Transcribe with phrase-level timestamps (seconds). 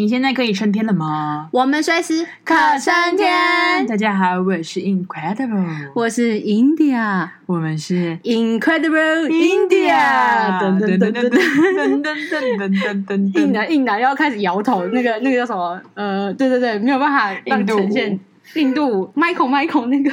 [0.00, 1.50] 你现在可以升天了吗？
[1.52, 3.86] 我们随时可升天。
[3.86, 10.58] 大家好，我是 Incredible，我是 India，我们是 Incredible India。
[10.58, 13.38] 噔噔噔噔噔噔噔噔噔噔。
[13.38, 15.78] 印南印南要开始摇头，那个那个叫什么？
[15.92, 18.18] 呃，对对对，没有办法让呈现
[18.54, 20.10] 印度 Michael Michael 那个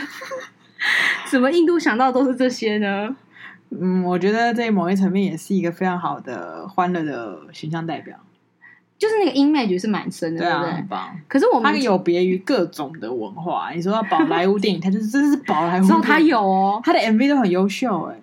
[1.28, 3.16] 什么印度想到都是这些呢？
[3.70, 8.18] 嗯，我觉得在某一层面也是一个非常好的欢乐的形象代表。
[8.98, 10.76] 就是那个 image 是蛮深的，对，啊、对不对？
[10.78, 11.20] 很棒。
[11.28, 13.70] 可是我们它有别于各种的文化。
[13.74, 15.88] 你说到宝莱坞电影， 它就是真的是宝莱坞。
[15.88, 18.16] 然后它有哦，它的 MV 都很优秀哎。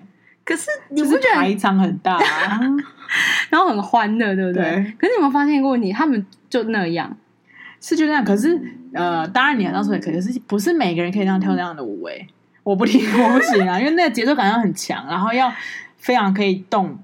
[0.44, 2.60] 可是你不觉得排场很大，啊，
[3.50, 4.62] 然后很欢乐，对不对？
[4.62, 5.92] 对，可是你有没有发现一个问题？
[5.92, 7.16] 他们就那样，
[7.80, 8.24] 是就那样。
[8.24, 8.60] 可是
[8.92, 12.26] 呃，当然你当时也可是不是每个人可以这样跳那样的舞哎。
[12.62, 15.52] 我不听， 我不行啊，因为那个节奏感要很强，然后要
[15.96, 16.98] 非常可以动。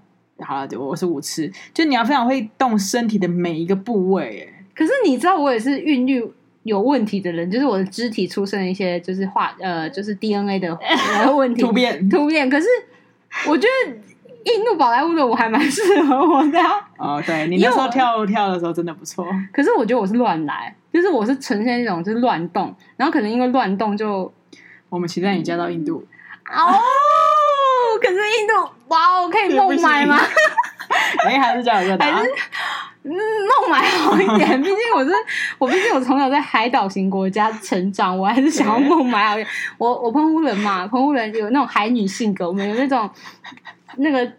[0.45, 4.65] 好了，我是舞痴，就你要非常会动身体的每一个部位，哎。
[4.75, 6.25] 可是你知道，我也是韵律
[6.63, 10.79] 有问题的人，就是我的肢体出现一些就是化呃，就是 DNA 的
[11.35, 12.49] 问题，突变突变。
[12.49, 12.66] 可是
[13.49, 13.93] 我觉得
[14.45, 16.59] 印度宝莱坞的舞还蛮适合我的。
[16.97, 19.27] 哦，对，你那时候跳跳的时候真的不错。
[19.52, 24.32] 可是我觉得我是乱来，就是我是呈现一种就是乱动，然后可能因为乱动就
[24.88, 26.04] 我们期待你嫁到印度
[26.51, 26.80] 哦。
[28.01, 30.21] 可是印度哇，哦可以孟买吗？
[31.27, 32.15] 哎，还是叫一个答案。
[32.15, 32.30] 还是
[33.02, 34.60] 嗯，孟买好一点。
[34.63, 35.10] 毕竟我是
[35.59, 39.49] 我，毕竟我从小在海岛型国家成长，我还是想要孟买好一点。
[39.79, 43.09] 我我澎湖人嘛，澎湖人有那种海女性格，我们有那种
[43.97, 44.30] 那个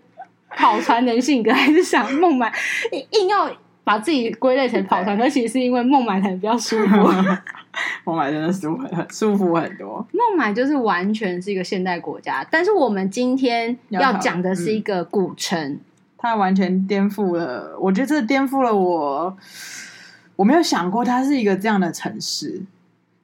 [0.56, 2.54] 跑船人性格，还是想孟买
[3.12, 3.50] 硬要。
[3.84, 7.12] 把自己归类成跑船，可其实是因为孟买才比较舒服。
[8.04, 10.06] 孟买真的舒服，很舒服很多。
[10.12, 15.80] 孟买就是完全是一个现代国家，但是我们今天要讲的是一个古城，嗯、
[16.18, 17.78] 它完全颠覆了。
[17.80, 19.38] 我觉得这颠覆了我，
[20.36, 22.62] 我没有想过它是一个这样的城市。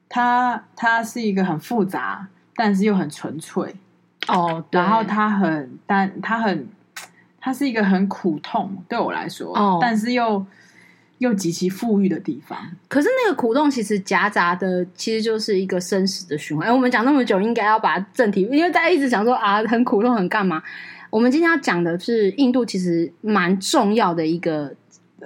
[0.08, 3.76] 它它是一个很复杂，但是又很纯粹。
[4.28, 6.68] 哦，对，然后它很，但它很。
[7.40, 9.78] 它是一个很苦痛对我来说，oh.
[9.80, 10.44] 但是又
[11.18, 12.58] 又极其富裕的地方。
[12.88, 16.66] 可是那个苦痛其实夹杂的，其实就是一个生死的循环。
[16.66, 20.62] 哎，我们讲那么久，应该要把正题，因为大家一直讲说啊，很苦痛，很干嘛？
[21.10, 24.74] 我们今天要讲的是印度，其实蛮重要的一个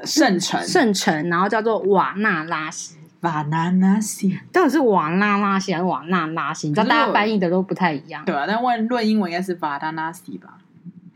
[0.05, 2.97] 圣城，圣城，然后叫做瓦纳拉西。
[3.21, 6.67] 瓦纳拉西到底是瓦纳拉西还是瓦纳拉西？
[6.67, 10.59] 你知道大家翻译的都不太一样，对啊，但问论英文应该是瓦纳拉西吧？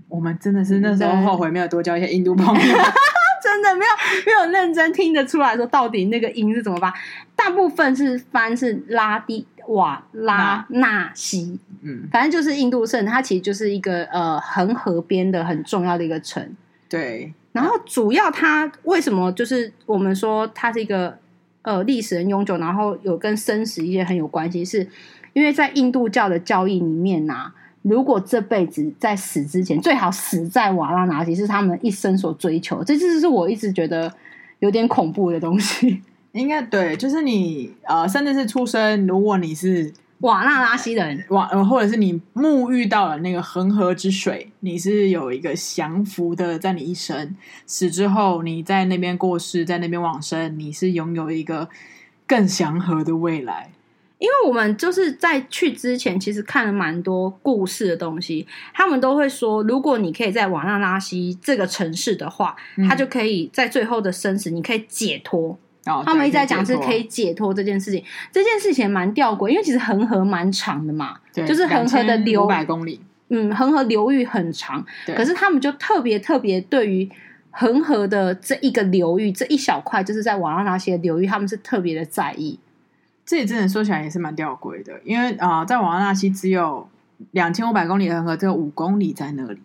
[0.08, 2.60] 我们真的是那时候后悔没有多交一些印度朋友，
[3.42, 3.90] 真的没有
[4.24, 6.92] 没有认真听得出来说到底那个音是怎么发。
[7.34, 16.56] 大部分是翻是拉蒂瓦拉纳西，嗯，反正就是印度圣，它其实就是一个呃恒河边的很重要的一个城。
[16.88, 21.18] 对，然后主要它为什么就是我们说它是一个
[21.62, 24.88] 呃历史很悠久，然后有跟生死一些很有关系，是
[25.34, 27.54] 因为在印度教的教义里面呐、啊。
[27.88, 32.82] 如果这辈子在死之前，最好死在瓦拉纳西，是他们一生所追求。
[32.82, 34.12] 这就是我一直觉得
[34.58, 36.02] 有点恐怖的东西。
[36.32, 47.36] 应该对，就是你呃，甚至是出生，如果你是瓦纳拉西的人， 瓦呃，或者是你沐浴到了那个恒河之水，你是有一个降服的，在你一生
[47.66, 51.68] 死之后，你在那边过世，在那边往生，你是拥有一个
[52.26, 53.70] 更祥和的未来。
[54.18, 58.46] 因为我们就是在去之前，其实看了蛮多故事的东西。
[58.72, 65.58] 他们都会说，如果你可以在瓦纳拉西这个城市的话，嗯、他就可以在最后的生死，你可以解脱。
[65.84, 68.02] 哦、他们一直在讲是可以解脱这件事情。
[68.32, 72.98] 这件事情蛮吊诡，因为其实恒河蛮长的嘛，对就是恒河的流五百公里，
[73.28, 74.84] 嗯，恒河流域很长。
[75.06, 77.08] 对可是他们就特别特别对于
[77.50, 82.58] 恒河的这一个流域这一小块，就是在瓦纳拉西的流域，他们是特别的在意。
[83.26, 86.88] 这也真的说起来也是蛮吊诡的，因为啊、呃，在瓦拉纳西只有
[87.32, 89.60] 两千五百公里的恒河，只有五公里在那里。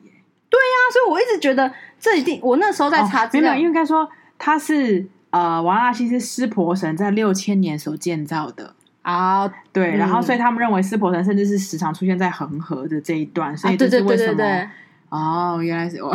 [0.50, 9.48] 对呀、啊，所以我一直觉得这一定，我那时候在查资料，哦、没有，应该说它是呃，瓦拉纳西是湿婆神在六千年所建造的啊。
[9.72, 14.32] 对，嗯、然后所以他们认为湿婆神甚至是时常出现在恒河的这一段，所以这是为什么？
[14.34, 14.70] 啊、对对对对对
[15.10, 16.12] 哦，原来是我。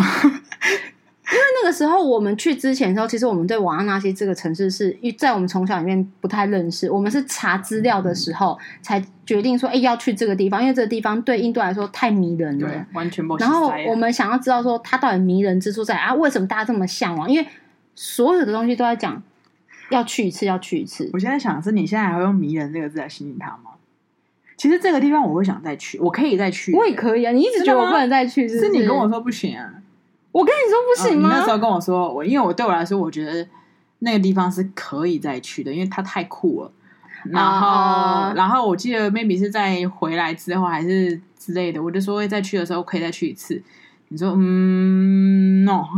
[1.28, 6.88] 因为那个时候我们去之前的时候，其实我们对瓦拉纳西这个城市是在我们从小里面不太认识。
[6.88, 13.37] 我们是查资料的时候才决定说，哎，要去这个地方，因为这个地方对印度来说太迷人了，对，完全不。
[13.38, 16.14] 然后我们想要知道说，它到底迷人之处在啊？
[16.14, 17.28] 为什么大家这么向往？
[17.28, 17.46] 因为
[17.96, 19.20] 所有的东西都在讲
[19.90, 21.11] 要去一次，要去一次。
[21.12, 23.73] 我现在想的是，你现在还会用“迷人”这个字来形容它吗？
[24.56, 27.32] 其实这个地方我会想再去，我可以再去，我也可以啊。
[27.32, 28.67] 你一直觉得我不能再去是不是？
[28.67, 29.75] 是你跟我说不行啊。
[30.37, 31.31] 我跟你说不行吗？
[31.31, 33.47] 哦、你那时候跟我说，我因为我对我来说，我觉得
[34.00, 36.71] 那个地方是可以再去的，因为它太酷了。
[37.31, 43.61] 然后，uh, 然后我记得 maybe 是在回来之后还是之类的，我就说会再去的时候可以再去一次。
[44.09, 45.83] 你说嗯，no，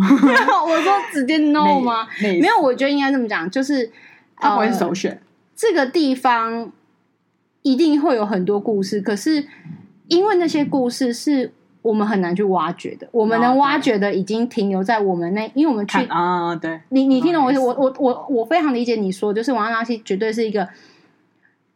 [0.66, 2.06] 我说直接 no 吗？
[2.22, 3.90] 没有，我觉得应该这么讲，就是
[4.36, 5.10] 它不首选。
[5.10, 5.18] 呃，
[5.56, 6.70] 这个地方
[7.62, 9.44] 一定会有很多故事，可是
[10.06, 11.52] 因为那些故事是
[11.82, 17.52] 我们很难去挖掘的，我们能挖掘的已经停留在我们那，因为我们去啊，对，你你听懂我？
[17.52, 20.68] 我我我我非常理解你说，就是瓦纳西绝对是一个。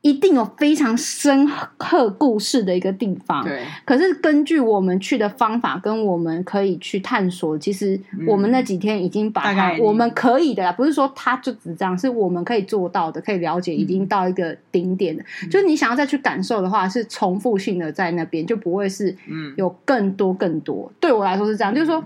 [0.03, 3.45] 一定有非常深刻故事的一个地方。
[3.45, 3.65] 对。
[3.85, 15.23] 可是根据我们去的方法，跟我们可以去探索，其实我们那几天已经把它，我们可以的啦，不是说它就只这样，是我们可以做到的，可以了解，已经到一个顶点的。
[15.45, 19.17] 嗯、就是你想要再去感受的话，是重复性的在那边，就不会是
[19.57, 20.91] 有更多更多。
[20.91, 22.05] 嗯、对我来说是这样，就是说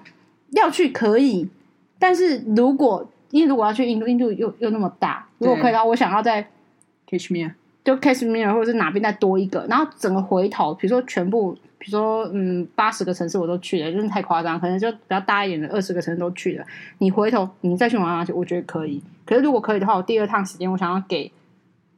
[0.51, 1.49] 要去可以，
[1.99, 6.47] 但是如果因为如果要去印度，印度又又那么大，如果可以的话，我想要在
[7.09, 7.53] Catch me。
[7.87, 16.67] 就 Kashmir 或者是哪边再多一个，然后整个回头，比如说全部，比如说嗯八十个城市我都去了，真的太夸张，可能就比较大一点的二十个城市都去了。
[16.99, 19.01] 你回头你再去玩下去，我觉得可以。
[19.25, 21.31] 可是如果可以的话，我第二趟时间我想要给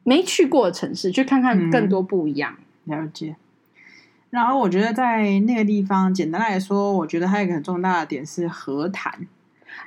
[0.05, 2.55] 没去过的城市去看看更多不一样。
[2.85, 3.37] 嗯，了解。
[4.29, 9.27] 然后我觉得在那个地方，简单来说，我觉得还有一个很重大的点是和谈。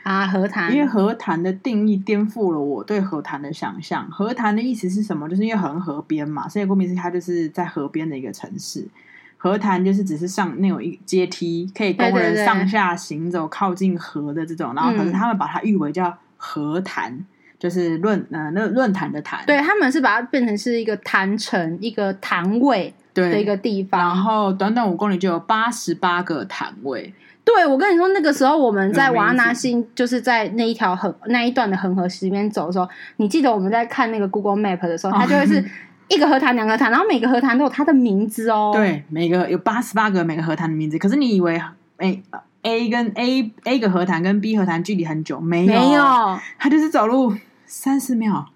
[0.03, 4.09] 啊，和谈，因为和谈的定义颠覆了我对和谈的想象。
[4.09, 5.29] 和谈的意思是什么？
[5.29, 8.87] 就是因为很河边嘛，所以顾名思义，它就是在河边的一个城市。
[9.37, 14.73] 和谈就是只是上那种一阶梯，可以供人上下行走，靠近河的这种。
[14.75, 17.25] 然后，可是他们把它誉为叫和谈，嗯、
[17.57, 19.43] 就是论呃那论坛的谈。
[19.47, 23.99] 对，他们是把它变成是一个坛城，一个坛位的一个地方。
[23.99, 27.11] 然后短短五公里就有八十八个坛位。
[27.43, 35.63] 对，我跟你说，那个时候我们在瓦纳西，就是在那一条横那一段的恒河溪边走的时候，你记得我们在看那个 Google Map 的时候，它就会是
[36.07, 38.71] 一个河潭、两个河坛，然后每个河潭都有它的名字哦。
[38.73, 40.97] 对，每个有八十八个每个河潭的名字。
[40.97, 41.59] 可是你以为
[41.97, 42.23] A
[42.61, 45.39] A 跟 A A 个河潭跟 B 河潭距离很久？
[45.39, 46.03] 没有，没有，
[46.59, 47.35] 它就是走路
[47.65, 48.47] 三十秒。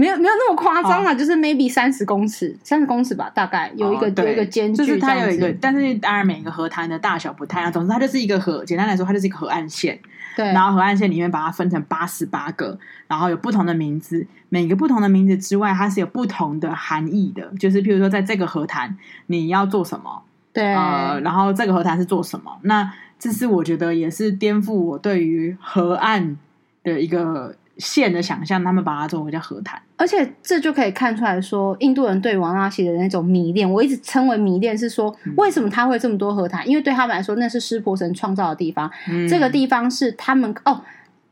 [0.00, 7.70] 没有没有那么夸张啊，哦、就是 maybe 三十公尺，三十公尺吧，大概有一个、哦、有一个间距，就是它有一个，但是当然每个河滩的大小不太一样。
[7.70, 9.98] 总之，它就是一个河，简单来说，它就是一个河岸线。
[10.36, 17.52] 对，然后河岸线里面把它分成八十八个，然后有不同的名字，每个不同的名字之外，它是有不同的含义的。
[17.58, 20.22] 就是譬如说，在这个河滩你要做什么？
[20.54, 22.58] 对，呃，然后这个河滩是做什么？
[22.62, 26.38] 那这是我觉得也是颠覆我对于河岸
[26.84, 27.54] 的一个。
[27.80, 36.62] 线的想象，他们把它作为叫和谈，而且这就可以看出来说，印度人对王拉西的那种迷恋，我一直称为迷恋，是说为什么他会这么多和谈？
[36.64, 40.80] 嗯、因为对他们来说，那是湿婆神创造的地方，嗯、这个地方是他们哦，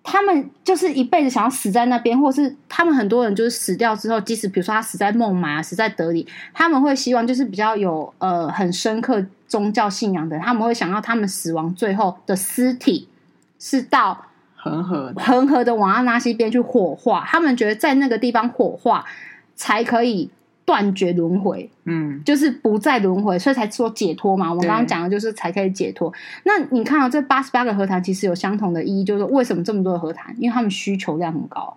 [0.02, 13.08] 他们就是一辈子想要死在那边，或是他们很多人就是死掉之后，即使比如说他死在孟买啊，死在德里，他们会希望就是比较有呃很深刻宗教信仰的人，他们会想要他们死亡最后的尸体
[13.58, 14.24] 是到。
[14.60, 19.04] 恒河的恒河的瓦纳西边去火化，他们觉得在那个地方火化
[19.54, 20.30] 才可以
[20.64, 24.50] 断绝轮回，嗯，就是不再轮回，所以才说解脱嘛。
[24.50, 26.12] 我们刚刚讲的就是才可以解脱。
[26.44, 30.34] 那你看到、哦、这八十八个和谈，其实有相同的意义，就是说为什么这么多的和谈？
[30.38, 31.74] 因为他们需求量很高，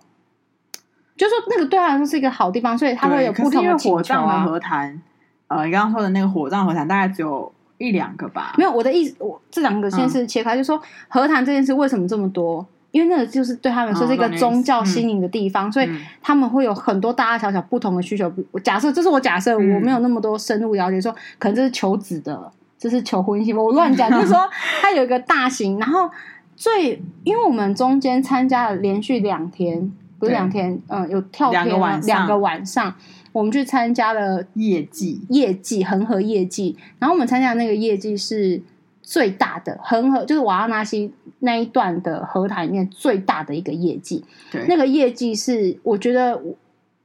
[1.16, 5.00] 就是说那个对他来说是一个好地方，所以他会有不同的火葬的和谈。
[5.46, 8.54] 呃，你刚刚说的那个火葬和谈，大概只有一两个吧？
[8.58, 12.66] 没有，我的意思，我这两个先是切开，嗯、就是说和谈这件事为什么这么多？
[12.92, 15.88] 因为那个就是对他们说是一个宗教心灵的地方，嗯、所以
[16.20, 18.30] 他们会有很多大大小小不同的需求。
[18.62, 23.58] 假设这是我假设，我没有那么多深入了解，说可能这是求子的，这是求婚姻。
[23.58, 24.38] 我乱讲，就是说
[24.82, 26.10] 它有一个大型，然后
[26.54, 32.94] 最因为我们中间参加了连续两天，不是两天，对嗯，有跳天两个晚两个晚上，
[33.32, 38.60] 我们去参加了业绩，业绩恒河业绩，然后我们参加的那个业绩是。
[39.02, 46.40] 最大的恒河就是瓦拉纳西那一段的河潭里面最大的一个业绩，对，那个业绩是我觉得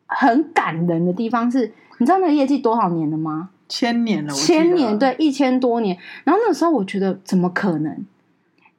[0.05, 3.49] 很感人的地方是，是你知道那个业绩多少年了吗？
[3.67, 5.97] 千年了，千年，对，一千多年。
[6.23, 8.05] 然后那个时候我觉得怎么可能？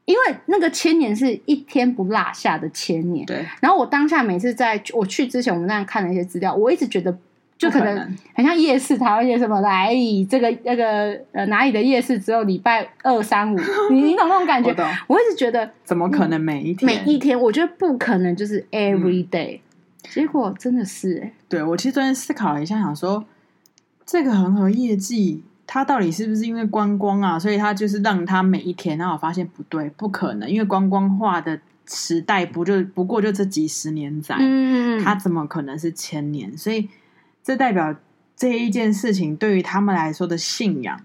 [0.04, 3.44] 因为那个千年是一天不落下的千年，对。
[3.60, 7.18] 然后我当下每次在我去之前，我们那样看了一些资料，我一直觉得。
[7.58, 9.92] 就可能很像夜市，台湾夜市什么的，哎，
[10.30, 13.58] 这个那个呃哪里的夜市只有礼拜二三五，
[13.90, 14.70] 你你懂那种感觉？
[15.08, 17.38] 我，我一直觉得怎么可能每一天每一天？
[17.38, 19.60] 我觉得不可能，就是 every day，、嗯、
[20.08, 21.32] 结果真的是哎、欸。
[21.48, 23.24] 对，我其实昨天思考了一下，想说
[24.06, 27.36] 这个恒河夜祭，它到底是不是因为观光啊？
[27.36, 36.56] 所以它就是让它每一天，然后我发现不对，不可能，因为观光化的时代不就不过就这几十年载，嗯，它怎么可能是千年？
[36.56, 36.88] 所以
[37.48, 37.94] 这代表
[38.36, 41.00] 这一件事情对于他们来说的信仰，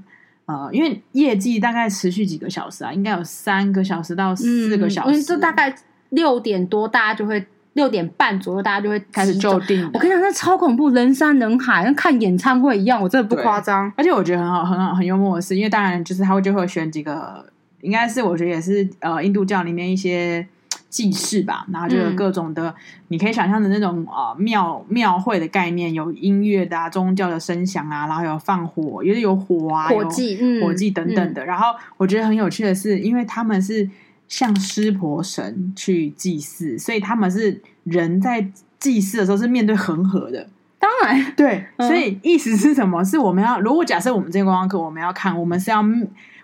[0.45, 5.73] 呃，因为业绩大概持续几个小时啊，应该有三个小时到四个小时，嗯，就大概
[6.09, 7.45] 六点多，大家就会。
[7.73, 9.83] 六点半左右，大家就会开始就定。
[9.91, 13.91] 我跟你讲，那超恐怖，人山人海，跟看演唱会一样，我真的不夸张。
[13.97, 17.43] 而且我觉得很好，很好，很幽默的是，因为当然就是他会就会选几个，
[17.81, 20.47] 应该是我觉得也是呃印度教里面一些
[20.93, 22.73] 祭祀吧，然后就有各种的，嗯、
[23.07, 31.43] 你可以想象的那种呃庙庙会的概念，有音乐的啊，宗教的声响啊，然后有放火，也是有火啊，火祭、嗯、火祭等等的。
[31.43, 33.89] 嗯、然后我觉得很有趣的是，因为他们是。
[34.29, 38.43] 向湿婆神去祭祀，所以他们是人在
[38.79, 40.47] 祭祀的时候是面对恒河的。
[40.79, 43.03] 当然，对，嗯、所以意思是什么？
[43.03, 45.83] 是我们要如果假设我们这个观光客，我们要看，我们是要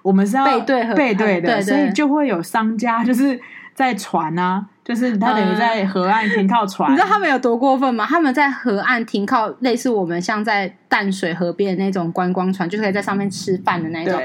[0.03, 3.39] 我们是要背对背对的，对对，所以就会有商家就是
[3.79, 6.91] 在船啊，就是他等于在河岸停靠船。
[6.91, 8.05] 嗯、你知道他们有多过分吗？
[8.05, 14.19] 他们在河岸停靠，类似我们像在淡水河边的那种观光船，就是可以在上面吃饭的那种。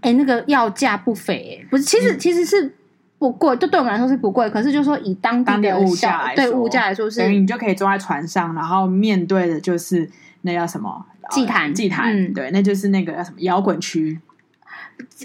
[0.00, 2.74] 哎、欸，那个要价不菲，哎，不是，其实、嗯、其实是。
[3.18, 4.50] 不贵，就对我们来说是不贵。
[4.50, 10.10] 可是，就说以当地的物价来说，对物价来说是，等于你就可以坐在船上，然后面对的就是
[10.40, 11.72] 那叫什么祭坛？
[11.72, 14.18] 祭坛，嗯、对，那就是那个叫什么摇滚区。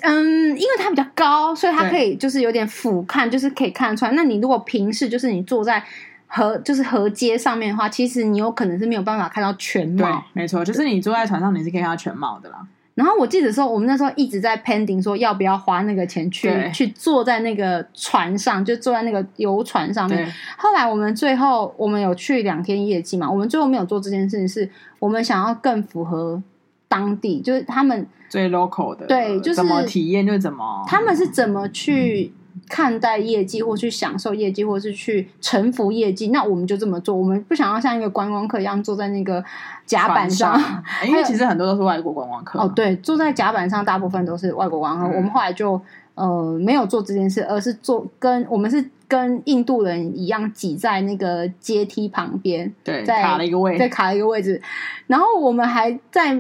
[0.02, 4.12] 嗯，因为它比较高，所以它可以就是有点俯瞰，就是可以看得出来。
[4.12, 5.84] 那你如果平视，就是你坐在
[6.28, 10.06] 河，就是河街上面的话，其实你有可能是没有办法看到全貌。
[10.34, 12.66] 对，没错，就是你坐在船上，你是可以看到全貌的啦。
[12.96, 20.18] 然后我记得说，我们那时候一直在 pending 说要不要花那个钱去去坐在那个船上，就坐在那个游船上面。
[20.26, 24.68] 对后来我们最后我们有去两天业绩嘛，我们最后没有做这件事情，是
[24.98, 26.42] 我们想要更符合
[26.88, 32.32] 当地，就是他们最 local 的，对，就是怎么体验就怎么，他们是怎么去。
[32.34, 37.16] 嗯看待业绩，或去享受业绩，或是去臣服业绩，那我们就这么做。
[37.16, 39.42] 我们不想要像一个观光客一样坐在那个
[39.86, 42.60] 甲板上，上 因为其实很多都是外国观光客。
[42.60, 45.14] 哦，对，坐在甲板上，大部分都是外国观光客。
[45.14, 45.80] 嗯、我们后来就
[46.16, 54.60] 呃没有做这件事，而是做跟我们是跟印度人一样挤在那个阶梯旁边，对，在卡了一个位，在卡了一个位置。
[55.06, 56.38] 然后我们还在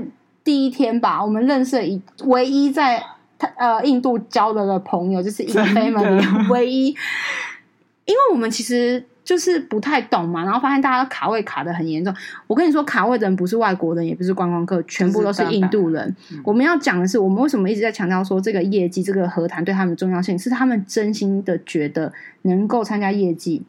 [0.47, 3.03] 第一天吧，我们认识一唯一在。
[3.39, 12.11] 他呃，印度交了的朋友，就是一个 family 唯一，因为我们其实就是不太懂嘛，然后发现大家卡位卡的很严重。
[12.47, 16.15] 我跟你说，卡位的人不是外国人，也不是观光客，全部都是印度人。
[16.31, 22.11] 嗯、我们要讲的是，我们为什么一直在强调说这个业绩、这个和谈对他们的重要性，是他们真心的觉得
[22.41, 23.61] 能够参加业绩。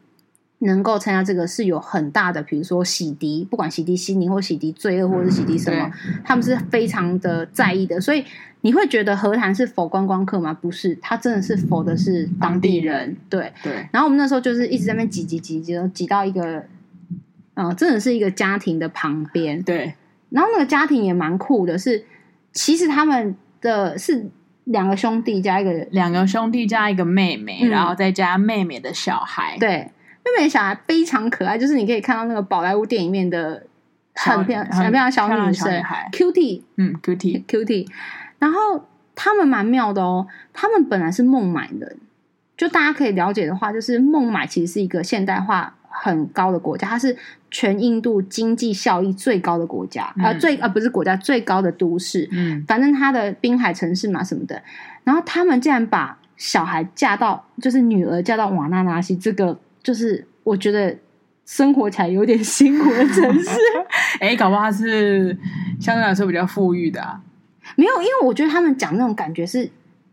[0.59, 8.01] 能够参加这个是有很大的，比如说洗涤，不管洗涤心灵或洗涤罪恶，或者是洗涤什么，嗯、他们是非常的在意的。
[8.01, 8.25] 所以
[8.61, 10.53] 你会觉得和谈是 for 观光客吗？
[10.53, 13.15] 不是，他真的是 for 的是当地人。
[13.29, 13.87] 对对。
[13.93, 16.57] 然后我们那时候就是一直在那边挤挤挤挤，挤到一个，
[17.53, 19.63] 嗯、呃，真的是一个家庭的旁边。
[19.63, 19.93] 对。
[20.29, 22.05] 然后那个家庭也蛮酷的是，是
[22.51, 24.29] 其实他们的是
[24.65, 29.55] 两个兄弟加一个两个兄弟加一个妹妹，嗯、然后再加妹妹的小孩。
[29.57, 29.89] 对。
[30.37, 33.63] 妹妹小孩非常可爱，就是你可以看到那个宝莱坞电影里面的
[34.15, 35.67] 很漂亮、很漂亮小女生
[36.11, 37.87] ，cutie，嗯，cutie，cutie。
[38.37, 41.97] 然后他们蛮妙的哦，他们本来是孟买人，
[42.57, 47.15] 就大家可以了解的话，就是孟买其实是一个现代化很高的国家，它是
[47.51, 54.61] 全印度经济效益最高的国家，呃，最呃不是国家最高的都市，嗯，反正它的滨海城市嘛什么的。
[55.03, 59.57] 然后他们竟然把小孩嫁到，就是女儿嫁到瓦纳纳西这个。
[59.89, 60.95] 就是我觉得
[61.47, 63.49] 生活起来有点辛苦的城市，
[64.21, 65.35] 哎，搞不好是
[65.81, 67.19] 相对来说比较富裕的啊。
[67.75, 69.67] 没有，因为我觉得他们讲那种感觉是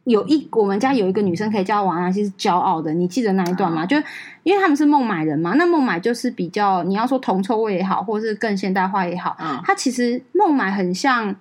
[0.04, 3.82] 有一我们家有一个女生可以叫王安琪是骄傲的，你记得那一段吗？
[3.82, 3.98] 啊、就
[4.44, 11.36] 因为他们是孟买人嘛，那孟买就是比较你要说铜臭味也好，或是更现代化也好，嗯，它其实孟买很像，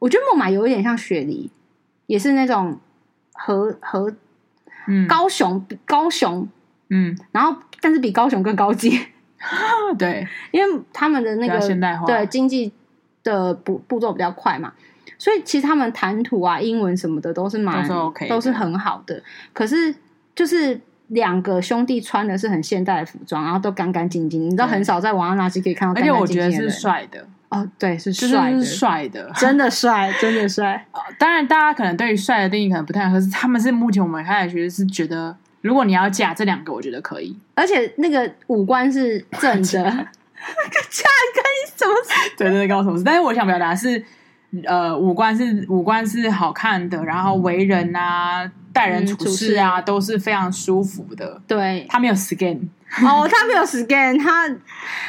[0.00, 1.48] 我觉得孟买有一点像雪梨，
[2.08, 2.80] 也是那种
[3.34, 4.12] 和和
[4.88, 6.48] 嗯高雄高雄。
[6.94, 9.00] 嗯，然后但是比高雄更高级，
[9.98, 12.70] 对，因为他们的那个现代化，对经济
[13.24, 14.74] 的步步骤比较快嘛，
[15.16, 19.22] 所以其实他们谈吐啊、英文什么的都是蛮都是 OK，都是很好的。
[19.54, 19.94] 可是
[20.34, 27.26] 就是两个兄弟穿的是很现代的服装，然后都干干净净，你知道很少在瓦拉纳西可以看到干干净净的，而且我觉得是帅的。
[27.48, 30.86] 哦，对，是帅的，帅的，真的帅，真的帅。
[31.18, 35.34] 当然，大家可能对于帅的定义可能不太，合适他们是目前我们看来觉得是觉得。
[35.62, 42.34] 如果你要嫁这两个，我觉得可以，而且那个五官是正的， 嫁跟你什么事？
[42.36, 43.04] 对 对对，告诉我什么事？
[43.04, 44.04] 但是我想表达是，
[44.64, 51.40] 呃，五官是五官是好看的，然后为人啊，待人处事啊，嗯、都是非常舒服的。
[51.46, 52.58] 对，他没有 scan
[53.02, 54.48] 哦，他没有 scan，他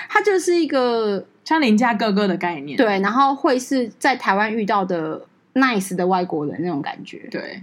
[0.08, 2.78] 他就是一个像邻家哥哥的概念。
[2.78, 7.28] 对，然后会是在台湾遇到的 nice 的外国人那种感觉。
[7.30, 7.62] 对，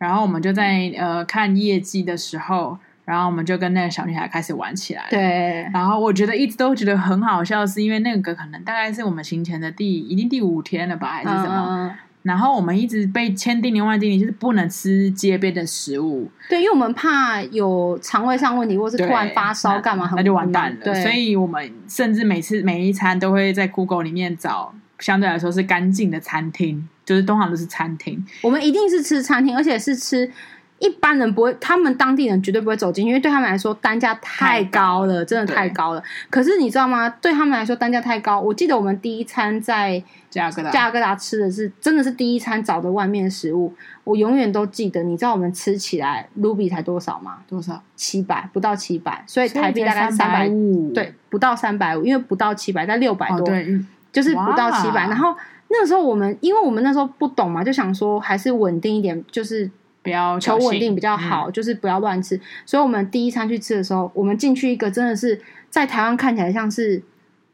[0.00, 2.76] 然后我们就在呃看业绩的时候。
[3.06, 5.08] 然后我们就跟那个小女孩开始玩起来了。
[5.10, 11.66] 对，然后我觉得一直都觉得很好笑，是因为那个可能大概是我们行前的第已经第五天了吧，还是什么？
[11.70, 11.92] 嗯、
[12.22, 16.30] 然后我们一直被千叮咛万叮咛，就是不能吃街边的食物。
[16.48, 20.84] 对，因为我们怕有肠胃上问题，或是突然发烧干嘛很，那就完蛋了。
[20.84, 28.24] 对，所以我们甚至每次每一餐都会在 Google 里面找相对来说是干净的餐厅，就是通常都是餐厅。
[28.40, 30.30] 我们一定是吃餐厅，而且是吃。
[30.78, 36.02] 一般人不会，他们当地人绝对不会走进，因为对他们来说单价太高了，真的太高了。
[36.30, 37.06] 可是你知道吗？
[37.20, 38.40] 对他们来说单价太高。
[38.40, 43.74] 我记得我们第一餐在加格达加格达吃的是真的是第一餐找的外面的食物，
[44.04, 45.02] 我永远都记得。
[45.02, 47.40] 你知道我们吃起来卢比才多少吗？
[47.46, 47.82] 多少？
[47.94, 50.90] 七百，不到七百，所以台币大概三百五。
[50.94, 53.78] 对，不到三百五，因为不到七百，在六百多，对，
[54.10, 55.08] 就是不到七百。
[55.08, 55.36] 然后
[55.70, 59.70] 那个时候我们，因为我们那时候不懂嘛，就想说还是稳定一点，就是。
[60.02, 62.40] 不要求稳定比较好，嗯，就是不要乱吃。
[62.64, 67.02] 所以，我们第一餐去吃的时候，我们进去一个真的是在台湾看起来像是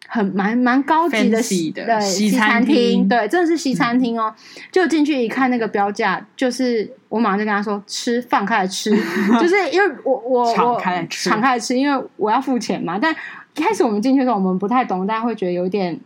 [0.06, 4.32] 很蛮蛮高级的西的西餐厅，对，真的是西餐厅哦。
[4.32, 8.96] 嗯、就进去一看那个标价，就是我马上就跟他说：“吃，放开来吃。
[9.42, 12.96] ”就是因为我我我敞开来吃，敞开来吃，因为我要付钱嘛。
[12.96, 13.12] 但
[13.56, 15.99] 一开始我们进去的时候，我们不太懂，大家会觉得有点。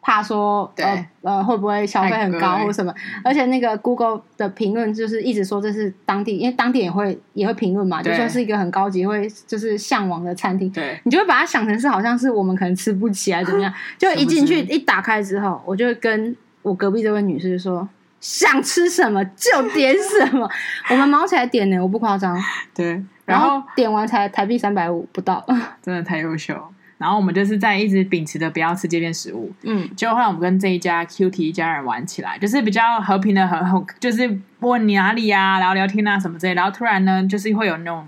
[0.00, 2.94] 怕说呃呃会不会消费很高或什么？
[3.24, 10.70] 而且那个 Google 的评论就是一直说这是当地，因为当地也会也会评论嘛，就说是一个很高级会就是向往的餐厅。
[10.70, 13.72] 对，你就会把它想成是好像是我们可能吃不起来怎么样？
[13.98, 17.88] 就一进去一打开之后，我就会跟我隔壁这位女士说
[18.20, 20.48] 想吃什么就点什么，
[20.90, 22.36] 我们毛起来点呢，我不夸张。
[22.74, 25.44] 对，然后点完才台币三百五不到，
[25.82, 26.54] 真的太优秀。
[26.98, 36.54] 然后我们就是在一直秉持着不要吃街边食物，嗯，结果后来我们跟这一家 QT 一家人玩起来，就是比较和平的，很很就是问你哪里啊，聊聊天啊什么之类。
[36.54, 38.04] 然后突然呢，就是会有那种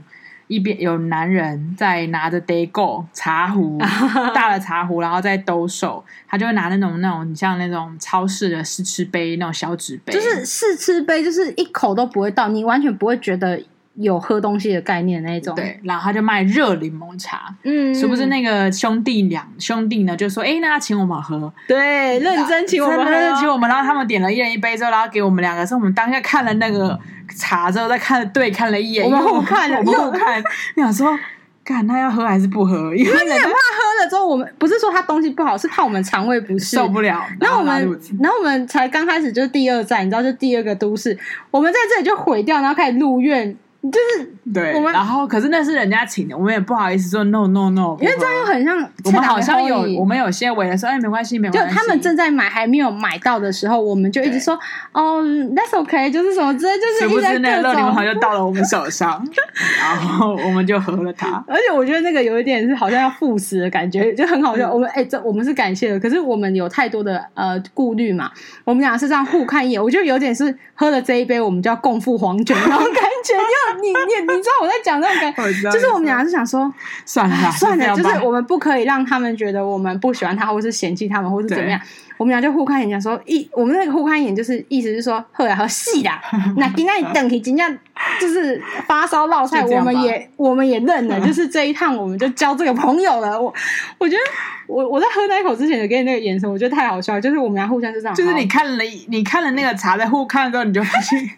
[0.48, 3.78] 一边有男人在拿着 Daygou 茶壶，
[4.34, 13.62] 大的茶壶，然后在兜售，他就会拿那种那种像那种超市的试吃杯那种小纸杯，就是试吃杯，就是一口都不会倒，你完全不会觉得。
[13.94, 20.16] 有喝东西的概念那一种，对，然后他就卖热柠檬茶，嗯，是不是那个兄弟俩兄弟呢？
[20.16, 26.98] 就说，哎，那他请我们喝，对，认真请我们喝，认真请我们，然后他们点了一人一杯之后，然后给我们两个，是我们当下看了那个
[27.37, 30.40] 茶之后，再看了对看了一眼，我们互看了， 我们互看，
[30.76, 31.18] 你想说，
[31.64, 32.94] 看他要喝还是不喝？
[32.94, 37.22] 因为你很怕喝了之后，我们不是说他东西不好，是怕我们肠胃不适，受不了。
[37.40, 41.18] 然后我们，然后我们才刚开始就是第二站，你知道，就第二个都市，
[41.50, 43.57] 我们在这里就毁掉，然后开始入院。
[43.82, 54.58] 就是对，然后可是那是人家请的，我们也不好意思说 no no no，因为这样又很像我们好像有我们有些委员说哎没关系没关系，就他们正在买还没有买到的时候，我们就一直说
[54.92, 55.22] 哦
[55.56, 59.26] that's okay，就是什么之类，就是不是那个热柠檬茶就到了我们手上，
[59.80, 64.70] 然后我们就喝了它，而且我觉得那个有一点是好像要赴死的感觉，就很好笑。
[64.70, 68.30] 我们哎这我们是感谢的，可是我们有太多的呃顾虑嘛，
[68.64, 73.34] 我们俩是这样互看一眼，我觉得有点是喝了这一杯，我们就要共赴黄泉那种感觉，
[73.80, 76.72] 你你你知道我在讲那种感觉，就是我们俩是想说，
[77.04, 81.80] 算了 算了，就是我们不可以让他们觉得我们不喜欢他，或是嫌弃他们，或是怎么样。
[82.16, 86.20] 我们俩就互看一眼，说一我们那个互看一眼，就是意思是说，喝呀喝细啦。
[86.59, 87.78] 那今天等起，今天
[88.20, 93.40] 就是发烧烙菜，我们也我们也认了，就是这一趟我们就交这个朋友了。
[93.40, 93.52] 我
[93.96, 94.22] 我觉得
[94.70, 101.30] 我我在喝那一口之前就给你那个眼神，我觉得太好笑了，就是我们俩互相就这样，就是你看了你看了那个茶在互看之后，你就发现。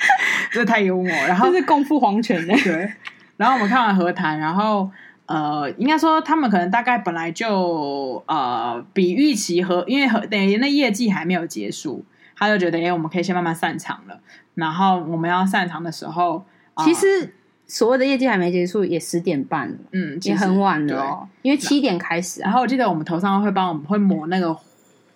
[0.52, 2.54] 这太幽默，然后这是共赴黄泉的。
[2.58, 2.92] 对，
[3.36, 4.88] 然后我们看完和谈，然后
[5.26, 12.04] 呃，应该说他们可能大概本来就呃比预期和，因为和等于那业绩还没有结束，
[12.36, 14.20] 他就觉得哎，我们可以先慢慢散场了。
[14.54, 17.34] 然后我们要散场的时候，呃、其实
[17.68, 22.46] 所谓的业绩还没结束，也十点半了，嗯，也很晚了哦，因为七点开始、啊。
[22.46, 24.56] 然后我记得我们头上会帮我们会抹那个。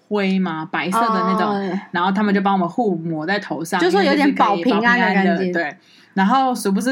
[0.09, 0.69] 灰嘛？
[0.71, 5.51] 白色的那种，oh, 然后他们就帮我们互抹在头上，就说有点保平安的感觉。
[5.51, 5.75] 对，
[6.12, 6.91] 然后殊不知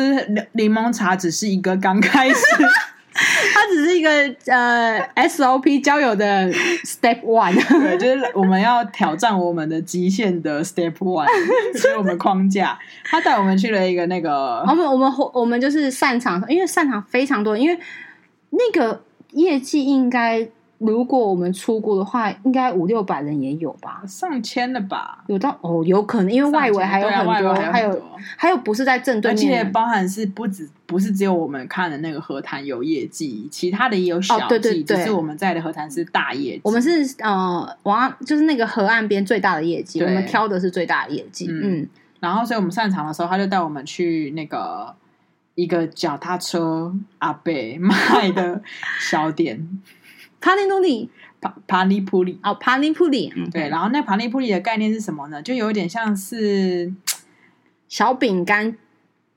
[0.53, 2.35] 柠檬茶只是一个刚开始，
[3.55, 4.11] 它只是一个
[4.47, 6.51] 呃 SOP 交友的
[6.85, 11.27] Step One，对，就是我们要挑战我们的极限的 Step One，
[11.79, 12.79] 所以我们框架。
[13.05, 17.79] 他带我们去了一个那个，我们我们我们就是擅长，因为擅长非常多，因为
[18.51, 20.49] 那个业绩应该。
[20.79, 28.03] 如果我们出国的话，应该五六百人也有吧，上千的吧，有到哦，有可能，因为外围还有很多，啊、还有
[28.35, 36.61] 还有不是在正对面，而且包含是不止不是只有我们看的那个河滩有业绩，其他的也有小绩，哦、对对对，只是我们在的河滩是大业绩。
[36.65, 44.95] 我们是呃，往就是那个河岸边最大的业绩，我们挑的是最大的业绩，嗯，嗯，然后所以我们散场的时候，他就带我们去那个
[45.55, 48.61] 一个脚踏车阿伯 卖的
[48.99, 49.81] 小店，
[50.41, 51.09] 帕尼努里。
[51.43, 55.41] 帕帕尼普里哦，帕尼普里，对，然后那帕尼普里的概念是什么呢？
[55.41, 56.93] 就有点像是
[57.89, 58.77] 小饼干、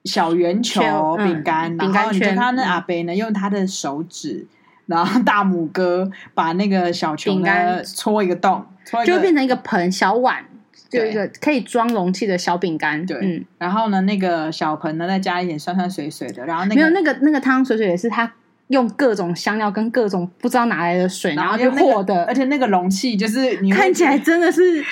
[0.06, 4.46] 小圆球饼干，然后你就看他那阿伯呢，用他的手指，
[4.86, 8.66] 然后大拇哥把那个小球饼干戳一个洞，
[9.06, 10.46] 就变成一个盆小碗，
[10.90, 13.06] 就一个可以装容器的小饼干。
[13.06, 18.32] 对，嗯，然后呢，那个小盆呢，再加一点酸酸水水的，然后那个没有那个那个汤水水也是他。
[18.68, 24.84] 用各种香料跟各种不知道哪来的水，然后就和的，而且那个容器就是你看起来真的是，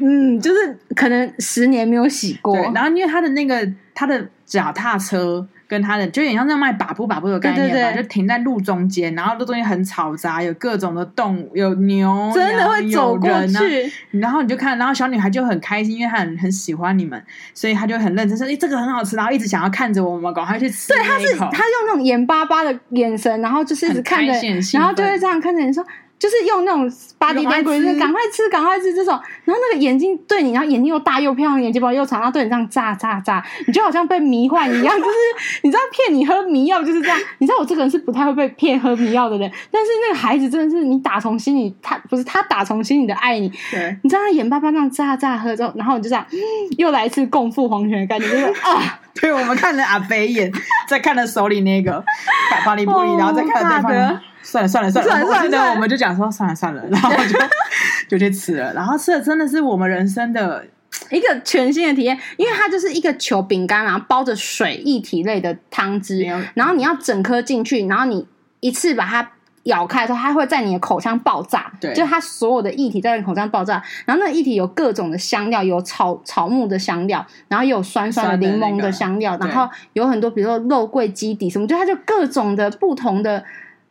[0.00, 2.56] 嗯，就是可能十年没有洗过。
[2.74, 5.46] 然后因为它的那个它的脚踏车。
[5.66, 17.20] 跟他的就有点像那样卖把布把布的概念吧，对对对，就停在路中间，然后路中间很嘈杂，有各种的动物，有牛，真的会走过去，然后你就看，然后小女孩就很开心，因为她很很喜欢你们，
[17.54, 20.92] 所以她就很认真说：“哎，这个很好吃。”然后一直想要看着我们，赶快去吃。
[20.92, 24.32] 对，她是她用那种眼巴巴的眼神，然后就是一直看着，
[24.74, 25.84] 然后就会这样看着你说。
[26.24, 29.12] 就是用那种巴迪丹鬼，赶快吃，赶快吃这种。
[29.44, 34.96] 然后那个眼睛对你，然后眼睛又大又漂亮，眼睫毛又长，然后对你这样眨眨眨，你就好像被迷幻一样。
[34.96, 35.16] 就是
[35.60, 37.18] 你知道骗你喝迷药就是这样。
[37.40, 43.52] 你知道我这个人是不太会被骗喝迷药的人，但是那个孩子真的是你打从心里，他不是他打从心里的爱你。
[43.70, 46.38] 对，你知道他眼巴巴那样眨眨喝之后，然后你就这样，嗯、
[46.78, 49.00] 又来一次共赴黄泉的感觉，就是啊。
[49.20, 50.50] 对，我们看了阿飞眼，
[50.88, 52.02] 再看了手里那个
[52.64, 54.20] 巴黎玻璃，然后再看了对方。
[54.44, 57.38] 算了算了算了，算了算了我们就讲说算了算了，然后 就
[58.10, 60.64] 就去吃了，然后吃的真的是我们人生的
[61.10, 66.22] 一个全新的体验，因为它就是一个球饼干，然后包着水液体类的汤汁，
[66.54, 68.26] 然后你要整颗进去，然后你
[68.60, 69.28] 一次把它
[69.64, 83.42] 咬开的时候，它会在你的口腔爆炸，对，就它所有的液体在你口腔爆炸，然后那个液体有各种的香料，有草草木的香料，然后有酸酸的柠檬的香料，然后有很多比如说肉桂基底什么，就它就各种的不同的。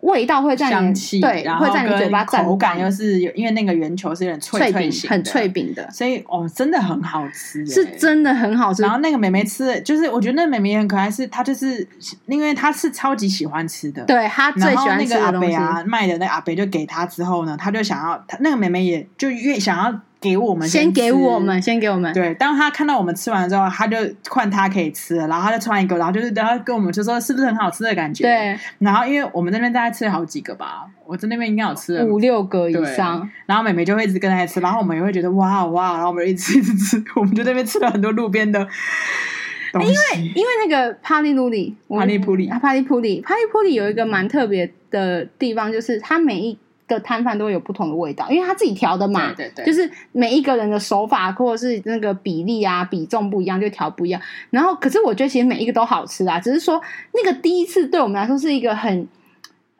[0.04, 8.82] 味道会在你香气，对，会在你嘴巴口感又是有，因为那个圆球是有点脆脆型，很脆饼的，所以哦，真的很好吃，是真的很好吃。
[8.82, 11.88] 然后那个妹妹吃，就是我觉得那个妹妹也很可爱，是她就是
[12.28, 20.00] 因为她是超级喜欢吃的，对她最喜欢那个阿北啊卖的那阿北就给她之后呢，她就想要，她那个妹妹也就越想要。
[20.24, 22.14] 给我们先，先给我们，先给我们。
[22.14, 23.98] 对，当他看到我们吃完之后，他就
[24.30, 28.24] 换他可以吃，然后他就吃完一个，然后就是然后跟我们就说是不是很好吃的感觉？
[28.24, 28.58] 对。
[28.80, 33.30] 然后因为我们那边大概吃了好几个吧，我在那边应该有吃了五六个以上。
[33.46, 38.66] 然后妹妹就会一直跟他吃，然后我们也会觉得哇哇，然后我们一直一直吃，我们就在那边吃了很多路边的。
[39.74, 46.58] 因为因为那个帕利路里，帕利普里，帕利普里，帕利普里有一个蛮特别的地方，就是它每一。
[46.93, 54.21] 个摊贩都会有不同的味道，因为他自己调的嘛，对对对，就是每一个人的手法或者是那个比例啊、比重不一样，就调不一样。
[54.49, 56.82] 然后，可是我觉得其实每一个都好吃啊，只是说
[57.13, 59.08] 那个第一次对我们来说是一个很，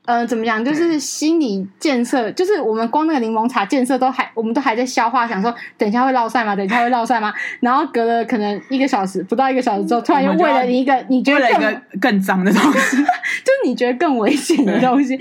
[0.06, 6.56] 呃，怎么讲，就是心理建设，就是我们光那个柠檬茶建设都还，我们都还在消化，想说等一下会落晒吗？
[6.56, 7.34] 等一下会落晒吗？
[7.62, 15.18] 然后隔了可能一个小时，不到一个小时之后，突然又喂了你一个你觉得更更脏的东西， 就是你觉得更危险的东西，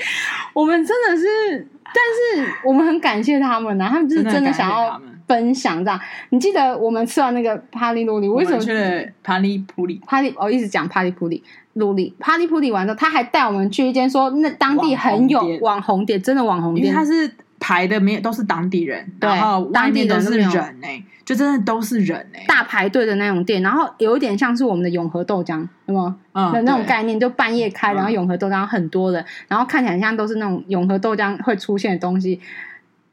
[0.53, 1.69] 我们真的是。
[1.95, 6.01] 但是我们很感谢他们呐、啊，他们就是真的想要分享这样。
[6.31, 8.59] 你记得我们吃完那个帕利鲁里，为什么？
[8.59, 10.01] 去帕利普里？
[10.07, 11.43] 帕利，我一直讲帕利普里，
[11.75, 17.31] 鲁里帕利普里完之后，他还带我们去一间说那当地很有网红店，真的网红店，因为他是
[17.63, 21.05] 排的没有都是当地人，对，然后当地都是人哎、欸。
[21.25, 26.17] 就真的都是人哎、欸，大排队的那种店，然后有一点像是我们的永和豆浆，有吗？
[26.33, 32.41] 嗯，的那种概念，就半夜开，然后永和豆浆很多人，然后看起来像都是那种永和豆浆会出现的东西。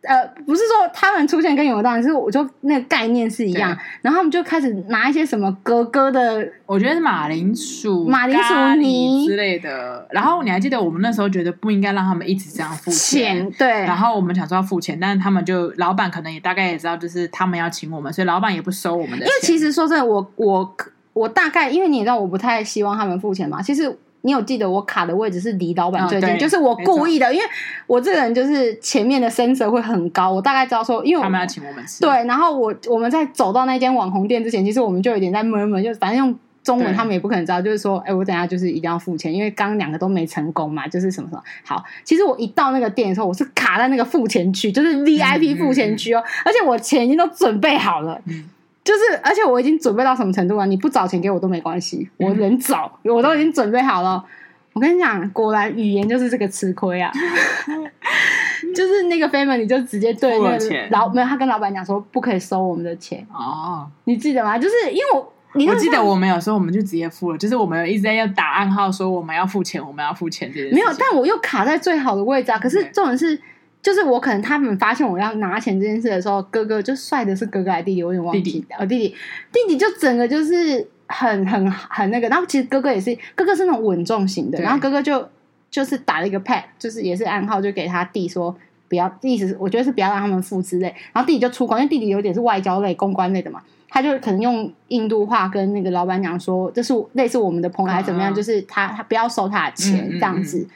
[0.01, 3.77] 呃，不是说他们出现跟永和豆浆，是我就那个概念是一样。
[4.01, 10.07] 然后他们就开始拿一些什么格格的，我觉得是马铃薯、马铃薯泥之类的。
[10.11, 13.67] 然后你还记得我们那时候觉得不应该让他们一直这样付钱，对。
[13.67, 19.27] 然后我们想说要付钱，但是他们就老板可能也大概也知道，就是他们要请我们，所以老板也不收我们的钱。
[19.27, 20.77] 因为其实说真的，我我
[21.11, 23.61] 我大概因为你也知道，我不太希望他们付钱嘛。
[23.61, 23.99] 其实。
[24.21, 27.45] 你有记得我卡的位置是离老板最近，哦、就是我故意的，因为
[27.87, 41.41] 我这个人就是前面的身色会很高，我大概知道说，因为他们要请我们吃，对，然后我我们在走到那间网红店之前，其实我们就有点在闷闷，就反正用中文他们也不可能知道，就是说，哎，我等下就是一定要付钱，因为刚刚两个都没成功嘛，就是什么什么。
[41.63, 48.49] 好，其实我一到那个店的时候，我是卡在那个付钱区，就是 VIP 付钱区哦，嗯嗯嗯、而且我钱已经都准备好了，嗯、
[48.89, 50.65] 就是而且我已经准备到什么程度了？
[50.65, 54.25] 你不找钱给我都没关系，我人找，嗯、我都已经准备好了。
[54.73, 57.11] 我跟你讲，果然语言就是这个吃亏啊。
[58.75, 64.57] 就是那个 family 就直接对那个老没有，他跟老板讲说不可以收我们的钱哦，你记得吗？
[64.57, 72.57] 就是因为我，你我记得我们有时候我们就直接付了，就是我们一直在要打暗号说我们要付钱，我们要付钱这件事没有，但我又卡在最好的位置啊。
[72.57, 73.39] 可是重点是，
[73.81, 78.85] 就是我可能他们发现我要拿钱这件事的时候，哥哥就帅的是哥哥还是弟弟，我有点忘记了。
[78.85, 79.15] 弟弟，
[79.51, 85.27] 弟弟就整个就是很很很那个，然后其实哥哥也是哥哥是那种稳重型的，然后哥哥就。
[85.71, 90.87] 就是打了一个 pad，就是也是暗号，就给他弟说不要，意思是我觉得是不要让他们付之类。
[91.13, 100.67] 然后弟弟就出关，因为弟弟有点是外交类、公关类的嘛，他就可能用印度话跟那个老板娘说，这是类似我们的朋友还是怎么样，就是他他不要收他的钱这样子。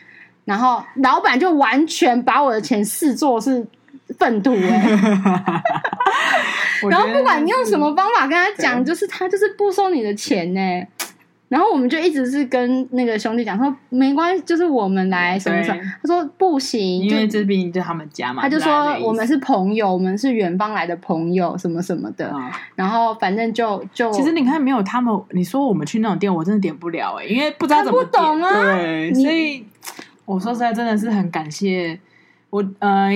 [0.45, 3.65] 然后老板就完全把我的钱视作是
[4.17, 4.99] 粪土哎，
[6.89, 10.59] 然后不管你用什么方法跟他讲，就是他就是不收你的钱呢。
[11.49, 15.79] 然后我们就一直是跟那个兄弟讲说，没关系，就是我们来什么什么。
[16.01, 18.41] 他说不行，因为这毕竟就他们家嘛。
[18.41, 22.33] 他就说我们是朋友，我们是远方来的朋友，什么什么的。
[22.73, 28.09] 然后反正就就其实你看，没有他们，你说我们去那种店，我真的点不了哎，因为不知道怎么点。
[28.09, 28.73] 不懂啊。
[28.73, 29.63] 对，所以
[30.25, 31.99] 我说实在，真的是很感谢
[32.49, 32.63] 我。
[32.79, 33.13] 呃，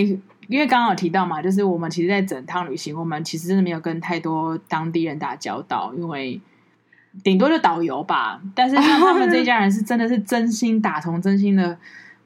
[0.47, 6.39] 因为刚刚有提到嘛，就是我们其实，在整趟旅行，我们其实真的没有跟太多当地人打交道，因为。
[7.23, 11.75] 顶多就导游吧，但是像他们这一家人是真的是真心打从真心的，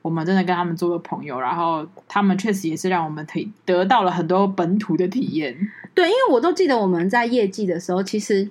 [0.02, 5.56] 我们真的跟他们做个朋友，然后他们确实也是让我们可以得到了很多本土的体验。
[5.94, 8.50] 对，因为我都记得我们在业绩的时候，其实。